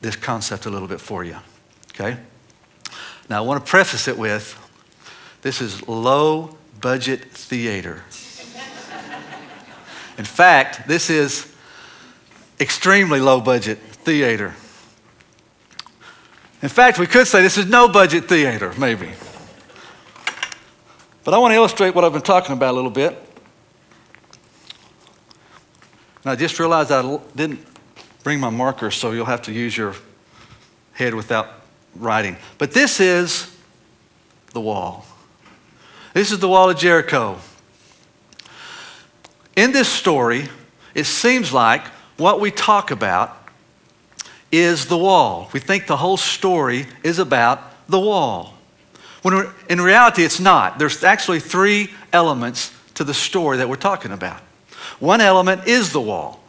this 0.00 0.16
concept 0.16 0.66
a 0.66 0.70
little 0.70 0.88
bit 0.88 1.00
for 1.00 1.22
you. 1.22 1.36
Okay? 1.90 2.18
Now, 3.30 3.38
I 3.38 3.46
want 3.46 3.64
to 3.64 3.70
preface 3.70 4.08
it 4.08 4.18
with 4.18 4.58
this 5.42 5.60
is 5.60 5.86
low 5.86 6.56
budget 6.80 7.22
theater. 7.26 8.02
In 10.18 10.24
fact, 10.24 10.88
this 10.88 11.08
is 11.08 11.54
extremely 12.58 13.20
low 13.20 13.40
budget 13.40 13.78
theater. 13.78 14.56
In 16.62 16.68
fact, 16.68 16.98
we 17.00 17.08
could 17.08 17.26
say 17.26 17.42
this 17.42 17.58
is 17.58 17.66
no 17.66 17.88
budget 17.88 18.28
theater, 18.28 18.72
maybe. 18.78 19.10
But 21.24 21.34
I 21.34 21.38
want 21.38 21.50
to 21.50 21.56
illustrate 21.56 21.92
what 21.92 22.04
I've 22.04 22.12
been 22.12 22.22
talking 22.22 22.52
about 22.52 22.72
a 22.72 22.76
little 22.76 22.90
bit. 22.90 23.18
And 26.22 26.30
I 26.30 26.36
just 26.36 26.60
realized 26.60 26.92
I 26.92 27.18
didn't 27.34 27.66
bring 28.22 28.38
my 28.38 28.50
marker, 28.50 28.92
so 28.92 29.10
you'll 29.10 29.26
have 29.26 29.42
to 29.42 29.52
use 29.52 29.76
your 29.76 29.96
head 30.92 31.14
without 31.14 31.48
writing. 31.96 32.36
But 32.58 32.70
this 32.72 33.00
is 33.00 33.56
the 34.52 34.60
wall. 34.60 35.04
This 36.14 36.30
is 36.30 36.38
the 36.38 36.48
wall 36.48 36.70
of 36.70 36.78
Jericho. 36.78 37.38
In 39.56 39.72
this 39.72 39.88
story, 39.88 40.48
it 40.94 41.04
seems 41.04 41.52
like 41.52 41.84
what 42.18 42.38
we 42.38 42.52
talk 42.52 42.92
about 42.92 43.41
is 44.52 44.86
the 44.86 44.98
wall. 44.98 45.48
We 45.52 45.60
think 45.60 45.86
the 45.86 45.96
whole 45.96 46.18
story 46.18 46.86
is 47.02 47.18
about 47.18 47.88
the 47.88 47.98
wall. 47.98 48.54
When 49.22 49.48
in 49.68 49.80
reality, 49.80 50.22
it's 50.22 50.40
not. 50.40 50.78
There's 50.78 51.02
actually 51.02 51.40
three 51.40 51.90
elements 52.12 52.72
to 52.94 53.04
the 53.04 53.14
story 53.14 53.56
that 53.56 53.68
we're 53.68 53.76
talking 53.76 54.12
about. 54.12 54.40
One 55.00 55.20
element 55.20 55.66
is 55.66 55.92
the 55.92 56.00
wall. 56.00 56.40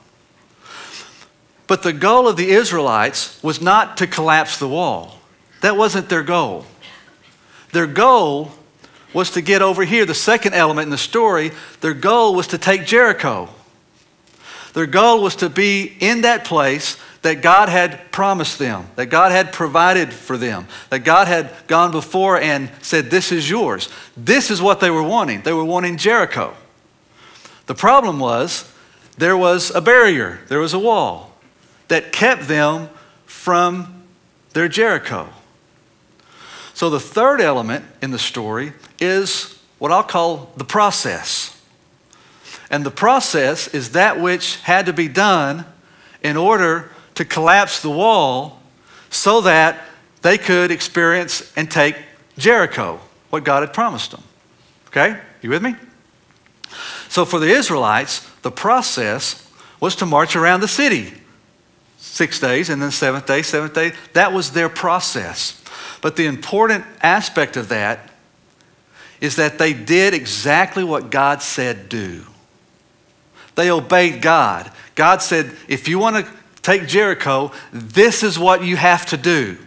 But 1.65 1.83
the 1.83 1.93
goal 1.93 2.27
of 2.27 2.35
the 2.35 2.49
Israelites 2.51 3.41
was 3.41 3.61
not 3.61 3.97
to 3.97 4.07
collapse 4.07 4.57
the 4.57 4.67
wall, 4.67 5.19
that 5.61 5.77
wasn't 5.77 6.09
their 6.09 6.23
goal. 6.23 6.65
Their 7.71 7.87
goal 7.87 8.51
was 9.13 9.31
to 9.31 9.41
get 9.41 9.61
over 9.61 9.85
here, 9.85 10.05
the 10.05 10.13
second 10.13 10.53
element 10.53 10.85
in 10.85 10.89
the 10.89 10.97
story. 10.97 11.51
Their 11.81 11.93
goal 11.93 12.35
was 12.35 12.47
to 12.47 12.57
take 12.57 12.85
Jericho. 12.85 13.49
Their 14.73 14.87
goal 14.87 15.21
was 15.21 15.37
to 15.37 15.49
be 15.49 15.95
in 15.99 16.21
that 16.21 16.45
place 16.45 16.97
that 17.23 17.41
God 17.41 17.69
had 17.69 18.11
promised 18.11 18.59
them, 18.59 18.87
that 18.95 19.07
God 19.07 19.31
had 19.31 19.51
provided 19.51 20.13
for 20.13 20.37
them, 20.37 20.67
that 20.89 20.99
God 20.99 21.27
had 21.27 21.51
gone 21.67 21.91
before 21.91 22.39
and 22.39 22.69
said, 22.81 23.09
This 23.09 23.31
is 23.31 23.49
yours. 23.49 23.89
This 24.15 24.51
is 24.51 24.61
what 24.61 24.79
they 24.79 24.91
were 24.91 25.03
wanting. 25.03 25.41
They 25.41 25.53
were 25.53 25.63
wanting 25.63 25.97
Jericho. 25.97 26.53
The 27.65 27.75
problem 27.75 28.19
was 28.19 28.71
there 29.17 29.37
was 29.37 29.71
a 29.71 29.81
barrier, 29.81 30.41
there 30.49 30.59
was 30.59 30.73
a 30.73 30.79
wall 30.79 31.33
that 31.87 32.11
kept 32.11 32.47
them 32.47 32.89
from 33.25 34.03
their 34.51 34.67
Jericho. 34.67 35.29
So 36.73 36.89
the 36.89 36.99
third 36.99 37.39
element 37.39 37.85
in 38.01 38.11
the 38.11 38.19
story 38.19 38.73
is 38.99 39.59
what 39.79 39.91
I'll 39.91 40.03
call 40.03 40.51
the 40.57 40.65
process. 40.65 41.61
And 42.69 42.85
the 42.85 42.91
process 42.91 43.67
is 43.69 43.91
that 43.91 44.19
which 44.19 44.57
had 44.61 44.87
to 44.87 44.93
be 44.93 45.07
done 45.07 45.65
in 46.21 46.35
order 46.35 46.89
to 47.15 47.25
collapse 47.25 47.81
the 47.81 47.89
wall 47.89 48.59
so 49.09 49.41
that 49.41 49.81
they 50.21 50.37
could 50.37 50.71
experience 50.71 51.51
and 51.55 51.69
take 51.69 51.95
Jericho, 52.37 52.99
what 53.29 53.43
God 53.43 53.61
had 53.61 53.73
promised 53.73 54.11
them. 54.11 54.23
Okay? 54.87 55.19
You 55.41 55.49
with 55.49 55.61
me? 55.61 55.75
So 57.09 57.25
for 57.25 57.39
the 57.39 57.49
Israelites, 57.49 58.27
the 58.41 58.51
process 58.51 59.49
was 59.79 59.95
to 59.97 60.05
march 60.05 60.35
around 60.35 60.61
the 60.61 60.67
city 60.67 61.13
six 61.97 62.39
days 62.39 62.69
and 62.69 62.81
then 62.81 62.91
seventh 62.91 63.25
day, 63.25 63.41
seventh 63.41 63.73
day. 63.73 63.91
That 64.13 64.33
was 64.33 64.51
their 64.51 64.69
process. 64.69 65.61
But 66.01 66.15
the 66.15 66.25
important 66.25 66.85
aspect 67.01 67.57
of 67.57 67.69
that 67.69 68.09
is 69.21 69.35
that 69.37 69.57
they 69.57 69.73
did 69.73 70.13
exactly 70.13 70.83
what 70.83 71.09
God 71.09 71.41
said 71.41 71.89
do. 71.89 72.25
They 73.55 73.69
obeyed 73.71 74.21
God. 74.21 74.71
God 74.95 75.21
said, 75.21 75.55
if 75.67 75.87
you 75.87 75.97
want 75.99 76.25
to 76.25 76.31
take 76.63 76.87
Jericho, 76.87 77.51
this 77.71 78.23
is 78.23 78.39
what 78.39 78.63
you 78.63 78.75
have 78.75 79.05
to 79.07 79.17
do. 79.17 79.57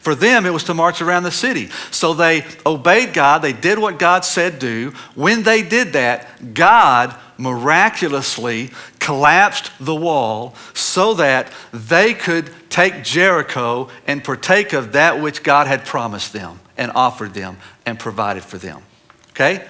For 0.00 0.14
them, 0.14 0.46
it 0.46 0.50
was 0.50 0.64
to 0.64 0.74
march 0.74 1.02
around 1.02 1.24
the 1.24 1.30
city. 1.30 1.68
So 1.90 2.14
they 2.14 2.46
obeyed 2.64 3.12
God. 3.12 3.42
They 3.42 3.52
did 3.52 3.78
what 3.78 3.98
God 3.98 4.24
said 4.24 4.58
do. 4.58 4.94
When 5.14 5.42
they 5.42 5.60
did 5.62 5.92
that, 5.92 6.54
God 6.54 7.14
miraculously 7.36 8.70
collapsed 8.98 9.70
the 9.78 9.94
wall 9.94 10.54
so 10.72 11.14
that 11.14 11.52
they 11.72 12.14
could 12.14 12.50
take 12.70 13.04
Jericho 13.04 13.88
and 14.06 14.24
partake 14.24 14.72
of 14.72 14.92
that 14.92 15.20
which 15.20 15.42
God 15.42 15.66
had 15.66 15.84
promised 15.84 16.32
them 16.32 16.60
and 16.78 16.90
offered 16.94 17.34
them 17.34 17.58
and 17.84 17.98
provided 17.98 18.42
for 18.42 18.56
them. 18.56 18.82
Okay? 19.30 19.66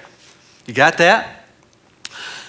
You 0.67 0.75
got 0.75 0.99
that? 0.99 1.45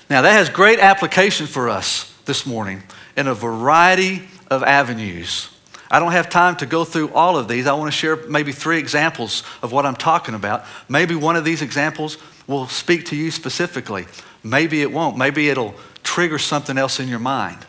Now, 0.08 0.22
that 0.22 0.34
has 0.34 0.50
great 0.50 0.78
application 0.78 1.48
for 1.48 1.68
us 1.68 2.14
this 2.26 2.46
morning 2.46 2.84
in 3.16 3.28
a 3.28 3.34
variety 3.34 4.24
of 4.50 4.64
avenues. 4.64 5.50
I 5.90 6.00
don't 6.00 6.14
have 6.14 6.30
time 6.30 6.56
to 6.58 6.66
go 6.66 6.86
through 6.86 7.14
all 7.14 7.38
of 7.38 7.48
these. 7.48 7.68
I 7.68 7.74
want 7.74 7.92
to 7.92 7.98
share 7.98 8.16
maybe 8.16 8.54
three 8.54 8.80
examples 8.80 9.44
of 9.62 9.72
what 9.74 9.86
I'm 9.86 9.96
talking 9.96 10.36
about. 10.36 10.64
Maybe 10.88 11.16
one 11.16 11.36
of 11.36 11.44
these 11.44 11.62
examples 11.62 12.18
will 12.48 12.68
speak 12.68 13.06
to 13.08 13.16
you 13.16 13.30
specifically. 13.30 14.06
Maybe 14.44 14.82
it 14.82 14.92
won't. 14.92 15.18
Maybe 15.18 15.50
it'll 15.50 15.76
trigger 16.02 16.40
something 16.40 16.78
else 16.78 17.00
in 17.00 17.10
your 17.10 17.20
mind. 17.20 17.66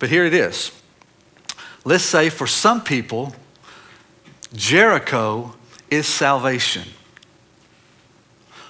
But 0.00 0.08
here 0.08 0.24
it 0.24 0.34
is. 0.34 0.72
Let's 1.84 2.04
say 2.04 2.30
for 2.30 2.46
some 2.46 2.82
people, 2.82 3.34
Jericho 4.52 5.54
is 5.88 6.06
salvation. 6.06 6.84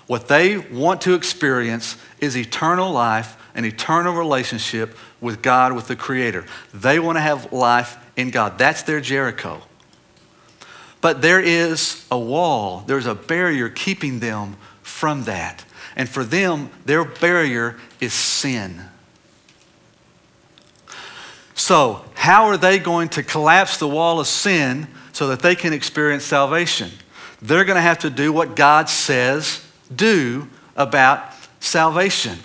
What 0.07 0.29
they 0.29 0.59
want 0.59 1.01
to 1.03 1.15
experience 1.15 1.97
is 2.19 2.37
eternal 2.37 2.91
life, 2.91 3.37
an 3.55 3.65
eternal 3.65 4.15
relationship 4.15 4.97
with 5.21 5.43
God, 5.43 5.73
with 5.73 5.89
the 5.89 5.97
Creator. 5.97 6.47
They 6.73 6.99
want 6.99 7.17
to 7.17 7.21
have 7.21 7.53
life 7.53 7.97
in 8.17 8.31
God. 8.31 8.59
That's 8.59 8.83
their 8.83 9.01
Jericho. 9.01 9.63
But 11.01 11.23
there 11.23 11.41
is 11.41 12.07
a 12.11 12.19
wall, 12.19 12.85
there's 12.87 13.07
a 13.07 13.15
barrier 13.15 13.69
keeping 13.69 14.21
them 14.21 14.57
from 14.83 15.25
that. 15.25 15.65
And 15.97 16.09
for 16.09 16.25
them, 16.25 16.71
their 16.85 17.05
barrier 17.05 17.79
is 18.01 18.13
sin. 18.13 18.83
So, 21.55 22.05
how 22.15 22.47
are 22.47 22.57
they 22.57 22.79
going 22.79 23.11
to 23.11 23.23
collapse 23.23 23.77
the 23.77 23.89
wall 23.89 24.21
of 24.21 24.27
sin 24.27 24.89
so 25.13 25.29
that 25.29 25.41
they 25.41 25.55
can 25.55 25.73
experience 25.73 26.25
salvation? 26.25 26.91
They're 27.43 27.65
going 27.65 27.77
to 27.77 27.83
have 27.83 27.99
to 28.01 28.11
do 28.11 28.33
what 28.33 28.57
God 28.57 28.89
says 28.89 29.67
do 29.95 30.49
about 30.77 31.35
salvation. 31.61 32.39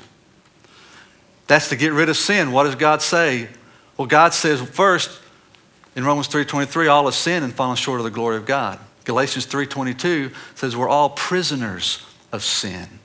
That's 1.48 1.70
to 1.70 1.76
get 1.76 1.94
rid 1.94 2.10
of 2.10 2.18
sin. 2.18 2.52
What 2.52 2.64
does 2.64 2.76
God 2.76 3.02
say? 3.02 3.50
Well, 3.98 4.08
God 4.08 4.34
says 4.34 4.62
first 4.62 5.22
in 5.96 6.04
Romans 6.04 6.28
3:23, 6.28 6.88
all 6.88 7.06
have 7.06 7.16
sinned 7.16 7.46
and 7.46 7.54
fallen 7.54 7.76
short 7.76 8.00
of 8.00 8.04
the 8.04 8.12
glory 8.12 8.38
of 8.38 8.46
God. 8.46 8.80
Galatians 9.06 9.46
3:22 9.46 10.34
says 10.56 10.76
we're 10.76 10.90
all 10.90 11.10
prisoners 11.10 12.04
of 12.32 12.44
sin. 12.44 13.00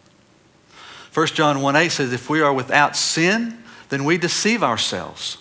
1 1.13 1.27
John 1.35 1.61
1:8 1.61 1.91
says 1.91 2.13
if 2.13 2.31
we 2.31 2.41
are 2.41 2.53
without 2.53 2.97
sin, 2.97 3.63
then 3.91 4.05
we 4.05 4.17
deceive 4.17 4.63
ourselves. 4.63 5.37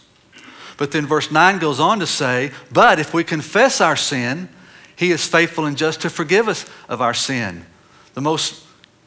But 0.78 0.92
then 0.92 1.06
verse 1.06 1.30
9 1.30 1.60
goes 1.60 1.80
on 1.80 2.00
to 2.00 2.08
say, 2.08 2.52
but 2.72 3.00
if 3.00 3.14
we 3.14 3.24
confess 3.24 3.82
our 3.82 3.98
sin, 3.98 4.50
he 4.96 5.12
is 5.12 5.28
faithful 5.28 5.66
and 5.66 5.78
just 5.78 6.02
to 6.02 6.10
forgive 6.10 6.48
us 6.48 6.66
of 6.88 7.02
our 7.02 7.14
sin. 7.14 7.66
The 8.14 8.22
most 8.22 8.64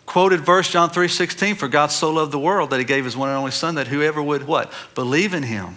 quoted 0.06 0.40
verse 0.40 0.68
John 0.70 0.90
3:16 0.90 1.56
for 1.56 1.68
God 1.68 1.90
so 1.90 2.10
loved 2.10 2.32
the 2.32 2.38
world 2.38 2.70
that 2.70 2.78
he 2.78 2.84
gave 2.84 3.04
his 3.04 3.16
one 3.16 3.28
and 3.28 3.38
only 3.38 3.50
son 3.50 3.76
that 3.76 3.88
whoever 3.88 4.22
would 4.22 4.46
what 4.46 4.72
believe 4.94 5.34
in 5.34 5.44
him 5.44 5.76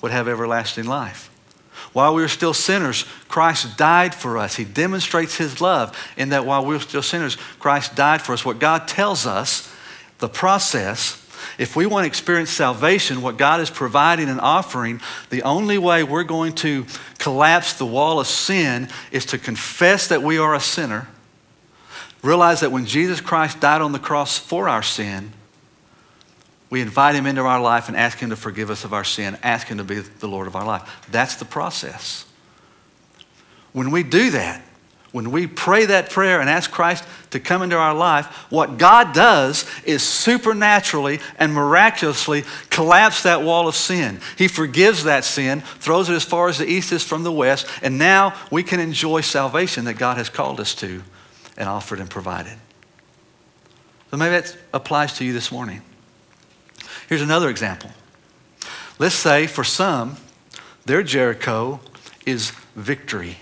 would 0.00 0.12
have 0.12 0.28
everlasting 0.28 0.86
life. 0.86 1.30
While 1.92 2.14
we 2.14 2.22
were 2.22 2.28
still 2.28 2.52
sinners, 2.52 3.04
Christ 3.28 3.78
died 3.78 4.14
for 4.14 4.36
us. 4.36 4.56
He 4.56 4.64
demonstrates 4.64 5.36
his 5.36 5.60
love 5.60 5.96
in 6.16 6.28
that 6.28 6.44
while 6.44 6.64
we 6.64 6.74
were 6.74 6.80
still 6.80 7.02
sinners, 7.02 7.36
Christ 7.58 7.94
died 7.94 8.20
for 8.20 8.32
us. 8.34 8.44
What 8.44 8.58
God 8.58 8.86
tells 8.86 9.26
us, 9.26 9.72
the 10.18 10.28
process, 10.28 11.26
if 11.58 11.74
we 11.74 11.86
want 11.86 12.04
to 12.04 12.08
experience 12.08 12.50
salvation, 12.50 13.22
what 13.22 13.38
God 13.38 13.60
is 13.60 13.70
providing 13.70 14.28
and 14.28 14.40
offering, 14.40 15.00
the 15.30 15.42
only 15.42 15.78
way 15.78 16.02
we're 16.02 16.22
going 16.22 16.52
to 16.56 16.84
collapse 17.18 17.72
the 17.72 17.86
wall 17.86 18.20
of 18.20 18.26
sin 18.26 18.88
is 19.10 19.24
to 19.26 19.38
confess 19.38 20.08
that 20.08 20.22
we 20.22 20.38
are 20.38 20.54
a 20.54 20.60
sinner 20.60 21.08
Realize 22.26 22.58
that 22.60 22.72
when 22.72 22.86
Jesus 22.86 23.20
Christ 23.20 23.60
died 23.60 23.80
on 23.80 23.92
the 23.92 24.00
cross 24.00 24.36
for 24.36 24.68
our 24.68 24.82
sin, 24.82 25.32
we 26.70 26.80
invite 26.80 27.14
him 27.14 27.24
into 27.24 27.42
our 27.42 27.60
life 27.60 27.86
and 27.86 27.96
ask 27.96 28.18
him 28.18 28.30
to 28.30 28.36
forgive 28.36 28.68
us 28.68 28.82
of 28.82 28.92
our 28.92 29.04
sin, 29.04 29.38
ask 29.44 29.68
him 29.68 29.78
to 29.78 29.84
be 29.84 30.00
the 30.00 30.26
Lord 30.26 30.48
of 30.48 30.56
our 30.56 30.66
life. 30.66 31.06
That's 31.12 31.36
the 31.36 31.44
process. 31.44 32.26
When 33.72 33.92
we 33.92 34.02
do 34.02 34.30
that, 34.30 34.60
when 35.12 35.30
we 35.30 35.46
pray 35.46 35.84
that 35.84 36.10
prayer 36.10 36.40
and 36.40 36.50
ask 36.50 36.68
Christ 36.68 37.04
to 37.30 37.38
come 37.38 37.62
into 37.62 37.76
our 37.76 37.94
life, 37.94 38.26
what 38.50 38.76
God 38.76 39.14
does 39.14 39.64
is 39.84 40.02
supernaturally 40.02 41.20
and 41.38 41.54
miraculously 41.54 42.42
collapse 42.70 43.22
that 43.22 43.42
wall 43.44 43.68
of 43.68 43.76
sin. 43.76 44.18
He 44.36 44.48
forgives 44.48 45.04
that 45.04 45.24
sin, 45.24 45.60
throws 45.60 46.08
it 46.08 46.14
as 46.14 46.24
far 46.24 46.48
as 46.48 46.58
the 46.58 46.68
east 46.68 46.90
is 46.90 47.04
from 47.04 47.22
the 47.22 47.30
west, 47.30 47.68
and 47.82 47.98
now 47.98 48.34
we 48.50 48.64
can 48.64 48.80
enjoy 48.80 49.20
salvation 49.20 49.84
that 49.84 49.94
God 49.94 50.16
has 50.16 50.28
called 50.28 50.58
us 50.58 50.74
to 50.76 51.04
and 51.56 51.68
offered 51.68 52.00
and 52.00 52.10
provided. 52.10 52.54
So 54.10 54.16
maybe 54.16 54.30
that 54.30 54.56
applies 54.72 55.14
to 55.14 55.24
you 55.24 55.32
this 55.32 55.50
morning. 55.50 55.82
Here's 57.08 57.22
another 57.22 57.48
example. 57.48 57.90
Let's 58.98 59.14
say 59.14 59.46
for 59.46 59.64
some, 59.64 60.16
their 60.84 61.02
Jericho 61.02 61.80
is 62.24 62.50
victory, 62.74 63.38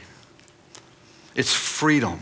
it's 1.35 1.53
freedom, 1.55 2.20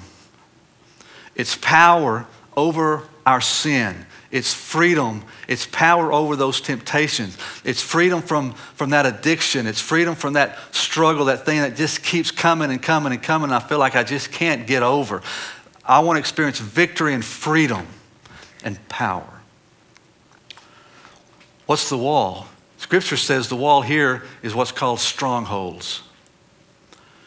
it's 1.35 1.57
power 1.57 2.27
over 2.57 3.05
our 3.25 3.41
sin. 3.41 4.07
It's 4.33 4.55
freedom. 4.55 5.23
It's 5.47 5.67
power 5.67 6.11
over 6.11 6.37
those 6.37 6.63
temptations. 6.63 7.37
It's 7.65 7.83
freedom 7.83 8.23
from, 8.23 8.53
from 8.53 8.91
that 8.91 9.05
addiction. 9.05 9.67
It's 9.67 9.81
freedom 9.81 10.15
from 10.15 10.33
that 10.33 10.59
struggle, 10.75 11.27
that 11.27 11.45
thing 11.45 11.61
that 11.61 11.77
just 11.77 12.03
keeps 12.03 12.31
coming 12.31 12.71
and 12.71 12.83
coming 12.83 13.13
and 13.13 13.23
coming. 13.23 13.53
I 13.53 13.61
feel 13.61 13.79
like 13.79 13.95
I 13.95 14.05
just 14.05 14.33
can't 14.33 14.67
get 14.67 14.83
over. 14.83 15.23
I 15.93 15.99
want 15.99 16.17
to 16.17 16.21
experience 16.21 16.59
victory 16.59 17.13
and 17.13 17.23
freedom 17.23 17.87
and 18.65 18.89
power. 18.89 19.29
What's 21.67 21.91
the 21.91 21.99
wall? 21.99 22.47
Scripture 22.79 23.19
says 23.19 23.51
the 23.51 23.57
wall 23.57 23.83
here 23.83 24.23
is 24.43 24.55
what's 24.55 24.73
called 24.73 25.01
strongholds. 25.01 26.03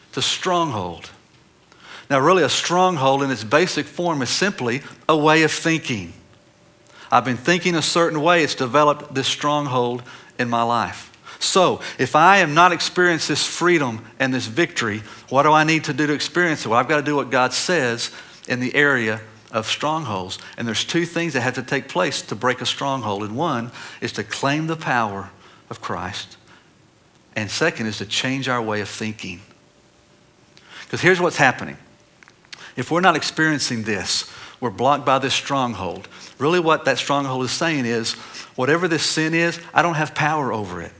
It's 0.08 0.16
a 0.16 0.22
stronghold. 0.22 1.10
Now, 2.10 2.18
really, 2.18 2.42
a 2.42 2.48
stronghold 2.48 3.22
in 3.22 3.30
its 3.30 3.44
basic 3.44 3.86
form 3.86 4.20
is 4.20 4.30
simply 4.30 4.82
a 5.08 5.16
way 5.16 5.44
of 5.44 5.52
thinking. 5.52 6.12
I've 7.12 7.24
been 7.24 7.36
thinking 7.36 7.76
a 7.76 7.82
certain 7.82 8.20
way, 8.20 8.42
it's 8.42 8.56
developed 8.56 9.14
this 9.14 9.28
stronghold 9.28 10.02
in 10.40 10.50
my 10.50 10.64
life. 10.64 11.12
So, 11.38 11.80
if 12.00 12.16
I 12.16 12.38
am 12.38 12.52
not 12.52 12.72
experiencing 12.72 13.32
this 13.32 13.46
freedom 13.46 14.04
and 14.18 14.34
this 14.34 14.46
victory, 14.46 15.04
what 15.28 15.44
do 15.44 15.52
I 15.52 15.62
need 15.62 15.84
to 15.84 15.92
do 15.92 16.08
to 16.08 16.12
experience 16.12 16.64
it? 16.64 16.68
Well, 16.68 16.80
I've 16.80 16.88
got 16.88 16.96
to 16.96 17.02
do 17.04 17.14
what 17.14 17.30
God 17.30 17.52
says 17.52 18.10
in 18.48 18.60
the 18.60 18.74
area 18.74 19.20
of 19.50 19.66
strongholds. 19.66 20.38
And 20.56 20.66
there's 20.66 20.84
two 20.84 21.06
things 21.06 21.32
that 21.32 21.40
have 21.40 21.54
to 21.54 21.62
take 21.62 21.88
place 21.88 22.22
to 22.22 22.34
break 22.34 22.60
a 22.60 22.66
stronghold. 22.66 23.22
And 23.22 23.36
one 23.36 23.70
is 24.00 24.12
to 24.12 24.24
claim 24.24 24.66
the 24.66 24.76
power 24.76 25.30
of 25.70 25.80
Christ. 25.80 26.36
And 27.34 27.50
second 27.50 27.86
is 27.86 27.98
to 27.98 28.06
change 28.06 28.48
our 28.48 28.62
way 28.62 28.80
of 28.80 28.88
thinking. 28.88 29.40
Because 30.84 31.00
here's 31.00 31.20
what's 31.20 31.36
happening. 31.36 31.76
If 32.76 32.90
we're 32.90 33.00
not 33.00 33.16
experiencing 33.16 33.82
this, 33.84 34.30
we're 34.60 34.70
blocked 34.70 35.04
by 35.04 35.18
this 35.18 35.34
stronghold. 35.34 36.08
Really, 36.38 36.60
what 36.60 36.84
that 36.84 36.98
stronghold 36.98 37.44
is 37.44 37.50
saying 37.50 37.86
is 37.86 38.12
whatever 38.54 38.88
this 38.88 39.02
sin 39.02 39.34
is, 39.34 39.60
I 39.74 39.82
don't 39.82 39.94
have 39.94 40.14
power 40.14 40.52
over 40.52 40.80
it. 40.80 40.92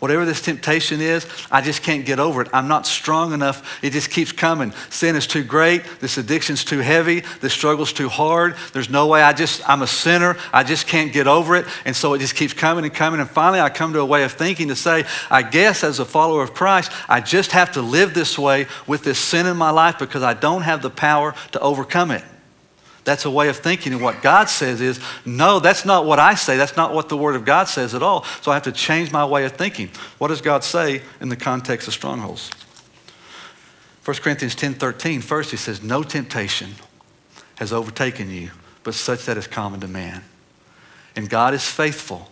Whatever 0.00 0.24
this 0.24 0.40
temptation 0.40 1.02
is, 1.02 1.26
I 1.50 1.60
just 1.60 1.82
can't 1.82 2.06
get 2.06 2.18
over 2.18 2.40
it. 2.40 2.48
I'm 2.54 2.68
not 2.68 2.86
strong 2.86 3.34
enough. 3.34 3.84
It 3.84 3.90
just 3.90 4.10
keeps 4.10 4.32
coming. 4.32 4.72
Sin 4.88 5.14
is 5.14 5.26
too 5.26 5.44
great. 5.44 5.84
This 6.00 6.16
addiction's 6.16 6.64
too 6.64 6.78
heavy. 6.78 7.22
This 7.40 7.52
struggle's 7.52 7.92
too 7.92 8.08
hard. 8.08 8.56
There's 8.72 8.88
no 8.88 9.06
way. 9.06 9.22
I 9.22 9.34
just, 9.34 9.60
I'm 9.68 9.82
a 9.82 9.86
sinner. 9.86 10.38
I 10.54 10.64
just 10.64 10.86
can't 10.86 11.12
get 11.12 11.26
over 11.26 11.54
it. 11.54 11.66
And 11.84 11.94
so 11.94 12.14
it 12.14 12.20
just 12.20 12.34
keeps 12.34 12.54
coming 12.54 12.84
and 12.84 12.94
coming. 12.94 13.20
And 13.20 13.28
finally, 13.28 13.60
I 13.60 13.68
come 13.68 13.92
to 13.92 14.00
a 14.00 14.06
way 14.06 14.24
of 14.24 14.32
thinking 14.32 14.68
to 14.68 14.76
say, 14.76 15.04
I 15.30 15.42
guess 15.42 15.84
as 15.84 15.98
a 15.98 16.06
follower 16.06 16.42
of 16.42 16.54
Christ, 16.54 16.90
I 17.06 17.20
just 17.20 17.52
have 17.52 17.72
to 17.72 17.82
live 17.82 18.14
this 18.14 18.38
way 18.38 18.68
with 18.86 19.04
this 19.04 19.18
sin 19.18 19.46
in 19.46 19.58
my 19.58 19.70
life 19.70 19.98
because 19.98 20.22
I 20.22 20.32
don't 20.32 20.62
have 20.62 20.80
the 20.80 20.90
power 20.90 21.34
to 21.52 21.60
overcome 21.60 22.10
it. 22.10 22.24
That's 23.10 23.24
a 23.24 23.30
way 23.30 23.48
of 23.48 23.56
thinking. 23.56 23.92
And 23.92 24.00
what 24.00 24.22
God 24.22 24.48
says 24.48 24.80
is, 24.80 25.00
no, 25.24 25.58
that's 25.58 25.84
not 25.84 26.06
what 26.06 26.20
I 26.20 26.36
say. 26.36 26.56
That's 26.56 26.76
not 26.76 26.94
what 26.94 27.08
the 27.08 27.16
Word 27.16 27.34
of 27.34 27.44
God 27.44 27.64
says 27.64 27.92
at 27.92 28.04
all. 28.04 28.22
So 28.40 28.52
I 28.52 28.54
have 28.54 28.62
to 28.62 28.72
change 28.72 29.10
my 29.10 29.26
way 29.26 29.44
of 29.44 29.50
thinking. 29.50 29.90
What 30.18 30.28
does 30.28 30.40
God 30.40 30.62
say 30.62 31.02
in 31.20 31.28
the 31.28 31.34
context 31.34 31.88
of 31.88 31.94
strongholds? 31.94 32.52
1 34.04 34.16
Corinthians 34.18 34.54
10 34.54 34.74
13, 34.74 35.22
first 35.22 35.50
he 35.50 35.56
says, 35.56 35.82
No 35.82 36.04
temptation 36.04 36.76
has 37.56 37.72
overtaken 37.72 38.30
you, 38.30 38.52
but 38.84 38.94
such 38.94 39.24
that 39.24 39.36
is 39.36 39.48
common 39.48 39.80
to 39.80 39.88
man. 39.88 40.22
And 41.16 41.28
God 41.28 41.52
is 41.52 41.64
faithful 41.64 42.29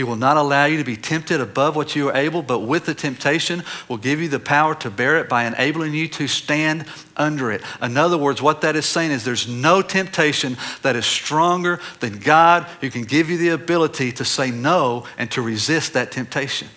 he 0.00 0.04
will 0.04 0.16
not 0.16 0.38
allow 0.38 0.64
you 0.64 0.78
to 0.78 0.84
be 0.84 0.96
tempted 0.96 1.42
above 1.42 1.76
what 1.76 1.94
you 1.94 2.08
are 2.08 2.16
able, 2.16 2.40
but 2.40 2.60
with 2.60 2.86
the 2.86 2.94
temptation 2.94 3.62
will 3.86 3.98
give 3.98 4.18
you 4.18 4.28
the 4.28 4.40
power 4.40 4.74
to 4.76 4.88
bear 4.88 5.18
it 5.18 5.28
by 5.28 5.44
enabling 5.44 5.92
you 5.92 6.08
to 6.08 6.26
stand 6.26 6.86
under 7.18 7.52
it. 7.52 7.60
In 7.82 7.98
other 7.98 8.16
words, 8.16 8.40
what 8.40 8.62
that 8.62 8.76
is 8.76 8.86
saying 8.86 9.10
is 9.10 9.24
there's 9.24 9.46
no 9.46 9.82
temptation 9.82 10.56
that 10.80 10.96
is 10.96 11.04
stronger 11.04 11.80
than 11.98 12.18
God 12.18 12.62
who 12.80 12.88
can 12.88 13.02
give 13.02 13.28
you 13.28 13.36
the 13.36 13.50
ability 13.50 14.10
to 14.12 14.24
say 14.24 14.50
no 14.50 15.04
and 15.18 15.30
to 15.32 15.42
resist 15.42 15.92
that 15.92 16.10
temptation. 16.10 16.68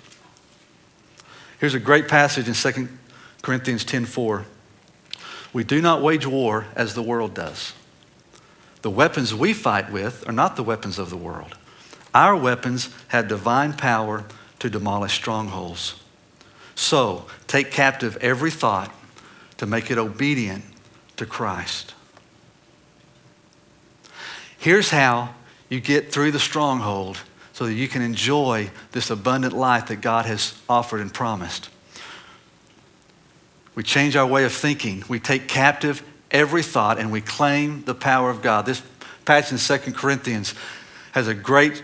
Here's 1.62 1.76
a 1.76 1.80
great 1.80 2.10
passage 2.10 2.50
in 2.50 2.56
2 2.56 2.90
Corinthians 3.42 3.86
10:4. 3.86 4.44
We 5.54 5.64
do 5.64 5.82
not 5.82 6.02
wage 6.02 6.28
war 6.28 6.66
as 6.76 6.94
the 6.94 7.02
world 7.02 7.34
does. 7.34 7.72
The 8.82 8.92
weapons 8.92 9.34
we 9.34 9.54
fight 9.54 9.94
with 9.94 10.28
are 10.28 10.34
not 10.34 10.58
the 10.58 10.64
weapons 10.64 11.00
of 11.00 11.10
the 11.10 11.16
world. 11.16 11.56
Our 12.13 12.36
weapons 12.36 12.89
have 13.10 13.28
divine 13.28 13.73
power 13.73 14.26
to 14.60 14.69
demolish 14.69 15.13
strongholds. 15.13 15.95
So, 16.76 17.26
take 17.47 17.71
captive 17.71 18.17
every 18.17 18.52
thought 18.52 18.93
to 19.58 19.65
make 19.65 19.91
it 19.91 19.97
obedient 19.97 20.63
to 21.17 21.26
Christ. 21.26 21.93
Here's 24.58 24.89
how 24.89 25.34
you 25.69 25.80
get 25.80 26.12
through 26.12 26.32
the 26.32 26.39
stronghold 26.39 27.17
so 27.52 27.65
that 27.65 27.73
you 27.73 27.88
can 27.88 28.02
enjoy 28.02 28.71
this 28.91 29.10
abundant 29.10 29.54
life 29.54 29.88
that 29.88 30.02
God 30.02 30.26
has 30.26 30.60
offered 30.67 31.02
and 31.02 31.13
promised. 31.13 31.69
We 33.76 33.84
change 33.84 34.15
our 34.15 34.26
way 34.26 34.43
of 34.43 34.54
thinking. 34.54 35.04
We 35.08 35.19
take 35.19 35.47
captive 35.47 36.04
every 36.32 36.63
thought 36.63 36.99
and 36.99 37.12
we 37.12 37.21
claim 37.21 37.84
the 37.84 37.95
power 37.95 38.30
of 38.30 38.41
God. 38.41 38.65
This 38.65 38.82
passage 39.26 39.69
in 39.69 39.80
2 39.82 39.93
Corinthians 39.93 40.56
has 41.12 41.28
a 41.28 41.34
great 41.34 41.84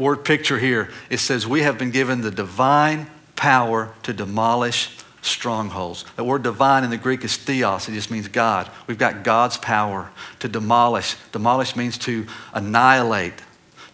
word 0.00 0.24
picture 0.24 0.58
here, 0.58 0.90
it 1.10 1.18
says 1.18 1.46
we 1.46 1.62
have 1.62 1.78
been 1.78 1.90
given 1.90 2.22
the 2.22 2.30
divine 2.30 3.06
power 3.36 3.92
to 4.02 4.12
demolish 4.12 4.96
strongholds. 5.22 6.04
The 6.16 6.24
word 6.24 6.42
divine 6.42 6.84
in 6.84 6.90
the 6.90 6.96
Greek 6.96 7.24
is 7.24 7.36
theos, 7.36 7.88
it 7.88 7.92
just 7.92 8.10
means 8.10 8.28
God. 8.28 8.70
We've 8.86 8.98
got 8.98 9.22
God's 9.22 9.56
power 9.58 10.10
to 10.40 10.48
demolish. 10.48 11.16
Demolish 11.32 11.76
means 11.76 11.98
to 11.98 12.26
annihilate, 12.52 13.34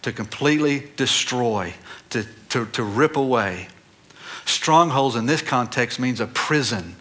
to 0.01 0.11
completely 0.11 0.89
destroy, 0.95 1.73
to, 2.11 2.25
to, 2.49 2.65
to 2.67 2.83
rip 2.83 3.17
away. 3.17 3.67
Strongholds 4.45 5.15
in 5.15 5.25
this 5.25 5.41
context 5.41 5.99
means 5.99 6.21
a 6.21 6.27
prison. 6.27 6.95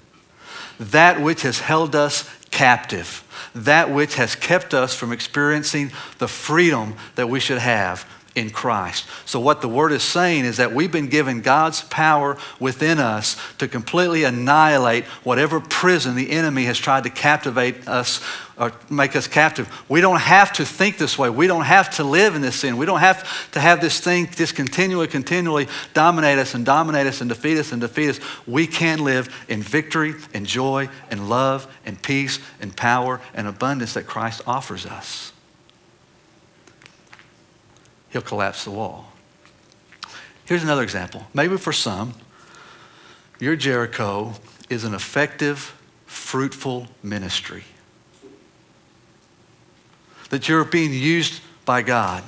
That 0.79 1.23
which 1.23 1.43
has 1.43 1.61
held 1.61 1.95
us 1.95 2.29
captive, 2.51 3.23
that 3.55 3.91
which 3.91 4.17
has 4.17 4.35
kept 4.35 4.75
us 4.75 4.95
from 4.95 5.13
experiencing 5.13 5.93
the 6.19 6.29
freedom 6.29 6.97
that 7.15 7.29
we 7.29 7.39
should 7.41 7.59
have 7.59 8.05
in 8.37 8.51
Christ. 8.51 9.07
So, 9.25 9.41
what 9.41 9.63
the 9.63 9.69
word 9.69 9.91
is 9.93 10.03
saying 10.03 10.45
is 10.45 10.59
that 10.59 10.73
we've 10.73 10.93
been 10.93 11.09
given 11.09 11.41
God's 11.41 11.83
power 11.83 12.37
within 12.61 12.99
us 12.99 13.37
to 13.57 13.67
completely 13.67 14.25
annihilate 14.25 15.05
whatever 15.25 15.59
prison 15.59 16.15
the 16.15 16.31
enemy 16.31 16.65
has 16.65 16.79
tried 16.79 17.05
to 17.05 17.11
captivate 17.11 17.89
us 17.89 18.23
or 18.59 18.73
make 18.91 19.17
us 19.17 19.27
captive. 19.27 19.69
We 19.89 20.03
don't 20.03 20.21
have 20.21 20.53
to 20.55 20.67
think 20.67 20.99
this 20.99 21.19
way. 21.19 21.31
We 21.31 21.47
don't 21.47 21.65
have 21.65 21.97
to 21.97 22.05
live 22.05 22.35
in 22.35 22.43
this 22.43 22.57
sin. 22.57 22.77
We 22.77 22.87
don't 22.87 23.01
have 23.01 23.51
to 23.53 23.61
have 23.61 23.81
this 23.81 24.01
thing 24.01 24.29
just 24.31 24.55
continually, 24.55 25.09
continually 25.09 25.67
dominate 25.95 26.39
us 26.39 26.55
and 26.55 26.65
dominate 26.65 27.07
us 27.07 27.23
and 27.23 27.29
defeat 27.29 27.59
us 27.59 27.73
and 27.73 27.81
defeat 27.81 28.11
us. 28.11 28.21
We 28.47 28.67
can 28.67 29.03
live 29.03 29.35
in 29.49 29.63
victory 29.63 30.15
and 30.35 30.47
joy 30.47 30.89
and 31.11 31.29
love 31.29 31.67
and 31.87 32.01
peace 32.01 32.39
and 32.61 32.77
power 32.77 33.21
and 33.35 33.47
abundance 33.47 33.95
that 33.95 34.07
Christ 34.07 34.43
offers 34.47 34.85
us 34.85 35.33
he'll 38.17 38.23
collapse 38.23 38.65
the 38.65 38.71
wall. 38.71 39.13
Here's 40.47 40.63
another 40.63 40.83
example. 40.83 41.27
Maybe 41.35 41.59
for 41.59 41.73
some, 41.73 42.15
your 43.39 43.57
Jericho 43.57 44.33
is 44.71 44.85
an 44.85 44.95
effective, 44.95 45.79
fruitful 46.07 46.89
ministry. 47.03 47.65
That 50.31 50.49
you're 50.49 50.65
being 50.65 50.95
used 50.95 51.43
by 51.67 51.83
God. 51.83 52.25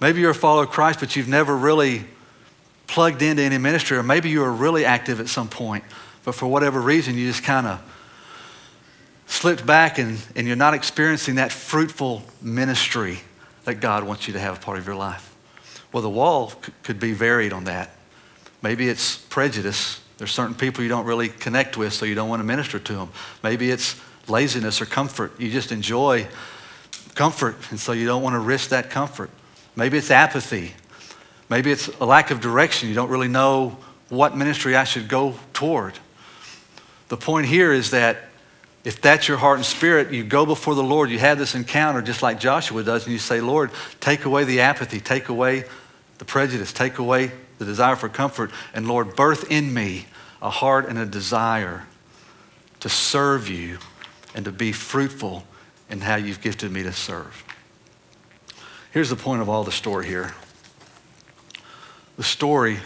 Maybe 0.00 0.20
you're 0.20 0.32
a 0.32 0.34
follower 0.34 0.64
of 0.64 0.70
Christ, 0.70 0.98
but 0.98 1.14
you've 1.14 1.28
never 1.28 1.56
really 1.56 2.04
plugged 2.88 3.22
into 3.22 3.40
any 3.40 3.58
ministry, 3.58 3.96
or 3.96 4.02
maybe 4.02 4.30
you 4.30 4.40
were 4.40 4.52
really 4.52 4.84
active 4.84 5.20
at 5.20 5.28
some 5.28 5.48
point, 5.48 5.84
but 6.24 6.34
for 6.34 6.48
whatever 6.48 6.80
reason, 6.80 7.16
you 7.16 7.28
just 7.28 7.44
kind 7.44 7.68
of 7.68 7.80
slipped 9.26 9.64
back 9.64 9.98
and, 9.98 10.18
and 10.34 10.44
you're 10.44 10.56
not 10.56 10.74
experiencing 10.74 11.36
that 11.36 11.52
fruitful 11.52 12.24
ministry 12.42 13.20
that 13.64 13.80
God 13.80 14.04
wants 14.04 14.26
you 14.26 14.32
to 14.34 14.40
have 14.40 14.56
a 14.58 14.60
part 14.60 14.78
of 14.78 14.86
your 14.86 14.96
life? 14.96 15.34
Well, 15.92 16.02
the 16.02 16.10
wall 16.10 16.52
could 16.82 16.98
be 16.98 17.12
varied 17.12 17.52
on 17.52 17.64
that. 17.64 17.90
Maybe 18.62 18.88
it's 18.88 19.16
prejudice. 19.16 20.00
There's 20.18 20.32
certain 20.32 20.54
people 20.54 20.82
you 20.82 20.88
don't 20.88 21.06
really 21.06 21.28
connect 21.28 21.76
with, 21.76 21.92
so 21.92 22.04
you 22.04 22.14
don't 22.14 22.28
want 22.28 22.40
to 22.40 22.44
minister 22.44 22.78
to 22.78 22.92
them. 22.94 23.10
Maybe 23.42 23.70
it's 23.70 24.00
laziness 24.28 24.80
or 24.80 24.86
comfort. 24.86 25.38
You 25.38 25.50
just 25.50 25.72
enjoy 25.72 26.26
comfort, 27.14 27.56
and 27.70 27.78
so 27.78 27.92
you 27.92 28.06
don't 28.06 28.22
want 28.22 28.34
to 28.34 28.40
risk 28.40 28.70
that 28.70 28.90
comfort. 28.90 29.30
Maybe 29.76 29.98
it's 29.98 30.10
apathy. 30.10 30.72
Maybe 31.48 31.70
it's 31.70 31.88
a 32.00 32.06
lack 32.06 32.30
of 32.30 32.40
direction. 32.40 32.88
You 32.88 32.94
don't 32.94 33.10
really 33.10 33.28
know 33.28 33.76
what 34.08 34.36
ministry 34.36 34.76
I 34.76 34.84
should 34.84 35.08
go 35.08 35.34
toward. 35.52 35.98
The 37.08 37.16
point 37.16 37.46
here 37.46 37.72
is 37.72 37.90
that 37.90 38.30
if 38.84 39.00
that's 39.00 39.26
your 39.26 39.38
heart 39.38 39.56
and 39.56 39.66
spirit, 39.66 40.12
you 40.12 40.22
go 40.22 40.44
before 40.44 40.74
the 40.74 40.82
Lord, 40.82 41.10
you 41.10 41.18
have 41.18 41.38
this 41.38 41.54
encounter 41.54 42.02
just 42.02 42.22
like 42.22 42.38
Joshua 42.38 42.84
does, 42.84 43.04
and 43.04 43.12
you 43.12 43.18
say, 43.18 43.40
Lord, 43.40 43.70
take 43.98 44.26
away 44.26 44.44
the 44.44 44.60
apathy, 44.60 45.00
take 45.00 45.30
away 45.30 45.64
the 46.18 46.24
prejudice, 46.24 46.72
take 46.72 46.98
away 46.98 47.32
the 47.58 47.64
desire 47.64 47.96
for 47.96 48.08
comfort, 48.08 48.50
and 48.74 48.86
Lord, 48.86 49.16
birth 49.16 49.50
in 49.50 49.72
me 49.72 50.06
a 50.42 50.50
heart 50.50 50.86
and 50.88 50.98
a 50.98 51.06
desire 51.06 51.86
to 52.80 52.88
serve 52.90 53.48
you 53.48 53.78
and 54.34 54.44
to 54.44 54.52
be 54.52 54.72
fruitful 54.72 55.44
in 55.88 56.02
how 56.02 56.16
you've 56.16 56.42
gifted 56.42 56.70
me 56.70 56.82
to 56.82 56.92
serve. 56.92 57.44
Here's 58.92 59.08
the 59.08 59.16
point 59.16 59.40
of 59.40 59.48
all 59.48 59.64
the 59.64 59.72
story 59.72 60.06
here 60.06 60.34
the 62.16 62.22
story 62.22 62.78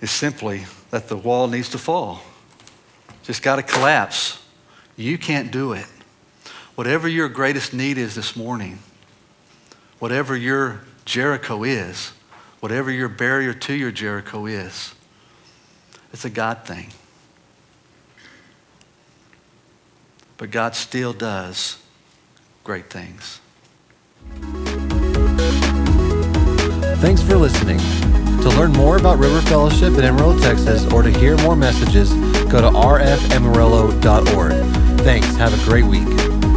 is 0.00 0.10
simply 0.10 0.64
that 0.90 1.08
the 1.08 1.16
wall 1.16 1.46
needs 1.46 1.68
to 1.70 1.78
fall, 1.78 2.22
just 3.22 3.42
got 3.42 3.56
to 3.56 3.62
collapse. 3.62 4.43
You 4.96 5.18
can't 5.18 5.50
do 5.50 5.72
it. 5.72 5.86
Whatever 6.74 7.08
your 7.08 7.28
greatest 7.28 7.72
need 7.72 7.98
is 7.98 8.14
this 8.14 8.36
morning, 8.36 8.78
whatever 9.98 10.36
your 10.36 10.80
Jericho 11.04 11.64
is, 11.64 12.12
whatever 12.60 12.90
your 12.90 13.08
barrier 13.08 13.54
to 13.54 13.74
your 13.74 13.90
Jericho 13.90 14.46
is, 14.46 14.94
it's 16.12 16.24
a 16.24 16.30
God 16.30 16.64
thing. 16.64 16.88
But 20.36 20.50
God 20.50 20.74
still 20.74 21.12
does 21.12 21.78
great 22.64 22.90
things. 22.90 23.40
Thanks 27.00 27.22
for 27.22 27.36
listening. 27.36 27.78
To 28.42 28.48
learn 28.50 28.72
more 28.72 28.96
about 28.96 29.18
River 29.18 29.40
Fellowship 29.42 29.94
in 29.94 30.04
Amarillo, 30.04 30.38
Texas, 30.38 30.84
or 30.92 31.02
to 31.02 31.10
hear 31.10 31.36
more 31.38 31.56
messages, 31.56 32.12
go 32.50 32.60
to 32.60 32.68
rfamarillo.org. 32.68 34.83
Thanks. 35.04 35.36
Have 35.36 35.52
a 35.52 35.62
great 35.68 35.84
week. 35.84 36.53